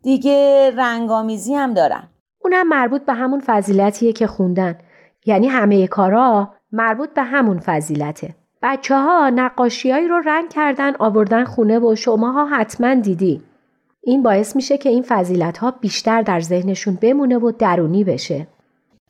دیگه 0.03 0.71
رنگامیزی 0.77 1.55
هم 1.55 1.75
دارن. 1.75 2.09
اونم 2.45 2.69
مربوط 2.69 3.03
به 3.03 3.13
همون 3.13 3.43
فضیلتیه 3.47 4.13
که 4.13 4.27
خوندن. 4.27 4.79
یعنی 5.27 5.49
همه 5.49 5.87
کارا 5.87 6.55
مربوط 6.73 7.11
به 7.15 7.23
همون 7.23 7.59
فضیلته. 7.59 8.35
بچه 8.63 8.97
ها 8.97 9.31
نقاشیایی 9.31 10.09
رو 10.09 10.23
رنگ 10.27 10.49
کردن 10.51 10.93
آوردن 10.99 11.45
خونه 11.45 11.79
و 11.79 11.95
شماها 11.95 12.47
حتما 12.47 12.95
دیدی. 12.95 13.43
این 14.05 14.23
باعث 14.23 14.57
میشه 14.57 14.79
که 14.79 14.89
این 14.89 15.05
فضیلت 15.09 15.59
ها 15.59 15.71
بیشتر 15.71 16.23
در 16.23 16.41
ذهنشون 16.41 16.99
بمونه 17.01 17.39
و 17.39 17.53
درونی 17.59 18.05
بشه. 18.05 18.47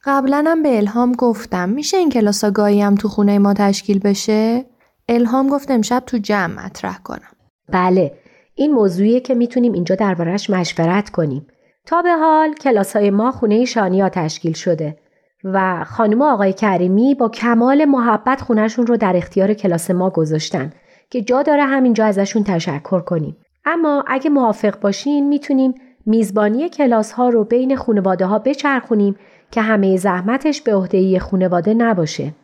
قبلا 0.04 0.44
هم 0.46 0.62
به 0.62 0.76
الهام 0.76 1.12
گفتم. 1.12 1.68
میشه 1.68 1.96
این 1.96 2.10
کلاس 2.10 2.44
گاهی 2.44 2.82
هم 2.82 2.94
تو 2.94 3.08
خونه 3.08 3.38
ما 3.38 3.54
تشکیل 3.54 3.98
بشه؟ 3.98 4.64
الهام 5.08 5.48
گفت 5.48 5.70
امشب 5.70 6.02
تو 6.06 6.18
جمع 6.18 6.64
مطرح 6.64 6.98
کنم. 6.98 7.32
بله 7.68 8.12
این 8.54 8.72
موضوعیه 8.72 9.20
که 9.20 9.34
می‌تونیم 9.34 9.72
اینجا 9.72 9.94
دربارش 9.94 10.50
مشورت 10.50 11.10
کنیم. 11.10 11.46
تا 11.86 12.02
به 12.02 12.12
حال 12.12 12.54
کلاس 12.54 12.96
های 12.96 13.10
ما 13.10 13.32
خونه 13.32 13.64
شانیا 13.64 14.08
تشکیل 14.08 14.52
شده. 14.52 14.98
و 15.44 15.84
خانم 15.84 16.22
آقای 16.22 16.52
کریمی 16.52 17.14
با 17.14 17.28
کمال 17.28 17.84
محبت 17.84 18.40
خونهشون 18.40 18.86
رو 18.86 18.96
در 18.96 19.16
اختیار 19.16 19.54
کلاس 19.54 19.90
ما 19.90 20.10
گذاشتن 20.10 20.72
که 21.10 21.22
جا 21.22 21.42
داره 21.42 21.64
همینجا 21.64 22.04
ازشون 22.04 22.44
تشکر 22.44 23.00
کنیم. 23.00 23.36
اما 23.64 24.04
اگه 24.06 24.30
موافق 24.30 24.80
باشین 24.80 25.28
می‌تونیم 25.28 25.74
میزبانی 26.06 26.68
کلاس 26.68 27.12
ها 27.12 27.28
رو 27.28 27.44
بین 27.44 27.76
خانواده 27.76 28.26
ها 28.26 28.38
بچرخونیم 28.38 29.16
که 29.50 29.60
همه 29.60 29.96
زحمتش 29.96 30.62
به 30.62 30.74
عهده 30.74 31.18
خانواده 31.18 31.74
نباشه. 31.74 32.34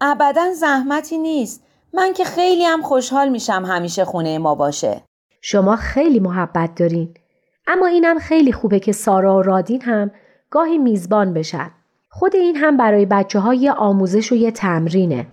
ابدا 0.00 0.52
زحمتی 0.52 1.18
نیست. 1.18 1.64
من 1.94 2.12
که 2.12 2.24
خیلی 2.24 2.64
هم 2.64 2.82
خوشحال 2.82 3.28
میشم 3.28 3.64
همیشه 3.66 4.04
خونه 4.04 4.38
ما 4.38 4.54
باشه. 4.54 5.02
شما 5.40 5.76
خیلی 5.76 6.20
محبت 6.20 6.74
دارین. 6.74 7.14
اما 7.66 7.86
اینم 7.86 8.18
خیلی 8.18 8.52
خوبه 8.52 8.80
که 8.80 8.92
سارا 8.92 9.36
و 9.36 9.42
رادین 9.42 9.82
هم 9.82 10.10
گاهی 10.50 10.78
میزبان 10.78 11.32
بشن. 11.32 11.70
خود 12.10 12.36
این 12.36 12.56
هم 12.56 12.76
برای 12.76 13.06
بچه 13.06 13.38
ها 13.38 13.54
یه 13.54 13.72
آموزش 13.72 14.32
و 14.32 14.34
یه 14.34 14.50
تمرینه. 14.50 15.26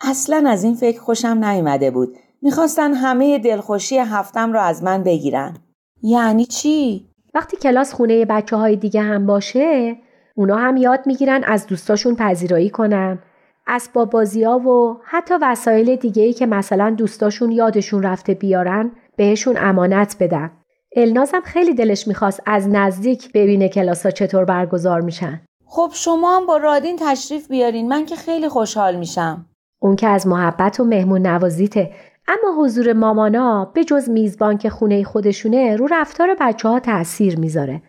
اصلا 0.00 0.44
از 0.50 0.64
این 0.64 0.74
فکر 0.74 1.00
خوشم 1.00 1.44
نیومده 1.44 1.90
بود. 1.90 2.16
می‌خواستن 2.42 2.94
همه 2.94 3.38
دلخوشی 3.38 3.98
هفتم 3.98 4.52
رو 4.52 4.60
از 4.60 4.82
من 4.82 5.02
بگیرن. 5.02 5.56
یعنی 6.02 6.44
چی؟ 6.44 7.06
وقتی 7.34 7.56
کلاس 7.56 7.94
خونه 7.94 8.24
بچه 8.24 8.56
های 8.56 8.76
دیگه 8.76 9.00
هم 9.00 9.26
باشه 9.26 9.96
اونا 10.34 10.56
هم 10.56 10.76
یاد 10.76 11.06
می‌گیرن 11.06 11.44
از 11.44 11.66
دوستاشون 11.66 12.16
پذیرایی 12.16 12.70
کنن. 12.70 13.18
اسباب 13.66 14.10
بازی 14.10 14.44
ها 14.44 14.58
و 14.58 15.00
حتی 15.04 15.34
وسایل 15.42 15.96
دیگه 15.96 16.22
ای 16.22 16.32
که 16.32 16.46
مثلا 16.46 16.90
دوستاشون 16.90 17.52
یادشون 17.52 18.02
رفته 18.02 18.34
بیارن 18.34 18.90
بهشون 19.16 19.56
امانت 19.58 20.16
بدن. 20.20 20.50
النازم 20.96 21.40
خیلی 21.44 21.74
دلش 21.74 22.08
می‌خواست 22.08 22.42
از 22.46 22.68
نزدیک 22.68 23.32
ببینه 23.32 23.68
کلاس 23.68 24.06
ها 24.06 24.10
چطور 24.10 24.44
برگزار 24.44 25.00
میشن. 25.00 25.40
خب 25.72 25.90
شما 25.94 26.36
هم 26.36 26.46
با 26.46 26.56
رادین 26.56 26.96
تشریف 27.00 27.48
بیارین. 27.48 27.88
من 27.88 28.06
که 28.06 28.16
خیلی 28.16 28.48
خوشحال 28.48 28.96
میشم. 28.96 29.46
اون 29.82 29.96
که 29.96 30.06
از 30.06 30.26
محبت 30.26 30.80
و 30.80 30.84
مهمون 30.84 31.26
نوازیته. 31.26 31.90
اما 32.28 32.62
حضور 32.62 32.92
مامانا 32.92 33.64
به 33.74 33.84
جز 33.84 34.08
میزبان 34.08 34.58
که 34.58 34.70
خونه 34.70 35.04
خودشونه 35.04 35.76
رو 35.76 35.86
رفتار 35.90 36.36
بچه 36.40 36.68
ها 36.68 36.80
تأثیر 36.80 37.38
می‌ذاره. 37.38 37.82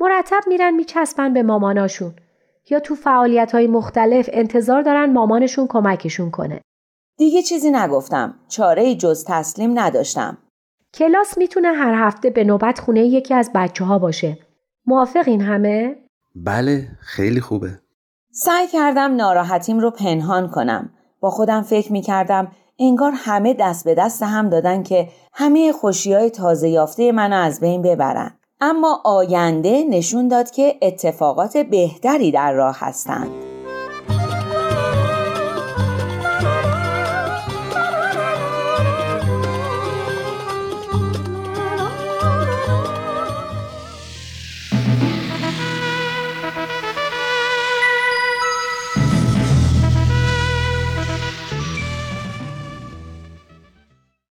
مرتب 0.00 0.40
میرن 0.46 0.74
میچسبن 0.74 1.34
به 1.34 1.42
ماماناشون. 1.42 2.14
یا 2.70 2.80
تو 2.80 2.94
فعالیت 2.94 3.52
های 3.52 3.66
مختلف 3.66 4.30
انتظار 4.32 4.82
دارن 4.82 5.12
مامانشون 5.12 5.66
کمکشون 5.66 6.30
کنه. 6.30 6.60
دیگه 7.18 7.42
چیزی 7.42 7.70
نگفتم. 7.70 8.34
چاره 8.48 8.94
جز 8.94 9.24
تسلیم 9.28 9.78
نداشتم. 9.78 10.38
کلاس 10.94 11.38
می‌تونه 11.38 11.68
هر 11.68 12.06
هفته 12.06 12.30
به 12.30 12.44
نوبت 12.44 12.78
خونه 12.78 13.00
یکی 13.06 13.34
از 13.34 13.50
بچه 13.54 13.84
ها 13.84 13.98
باشه. 13.98 14.38
موافق 14.86 15.24
این 15.26 15.40
همه؟ 15.40 15.96
بله 16.34 16.88
خیلی 17.00 17.40
خوبه. 17.40 17.80
سعی 18.32 18.66
کردم 18.66 19.16
ناراحتیم 19.16 19.78
رو 19.78 19.90
پنهان 19.90 20.48
کنم. 20.48 20.90
با 21.20 21.30
خودم 21.30 21.62
فکر 21.62 21.92
می 21.92 22.02
کردم 22.02 22.52
انگار 22.78 23.12
همه 23.14 23.54
دست 23.54 23.84
به 23.84 23.94
دست 23.94 24.22
هم 24.22 24.48
دادن 24.48 24.82
که 24.82 25.08
همه 25.32 25.72
خوشی 25.72 26.12
های 26.14 26.30
تازه 26.30 26.68
یافته 26.68 27.12
منو 27.12 27.36
از 27.36 27.60
بین 27.60 27.82
ببرن. 27.82 28.38
اما 28.60 29.02
آینده 29.04 29.84
نشون 29.90 30.28
داد 30.28 30.50
که 30.50 30.78
اتفاقات 30.82 31.56
بهتری 31.56 32.32
در 32.32 32.52
راه 32.52 32.76
هستند. 32.80 33.49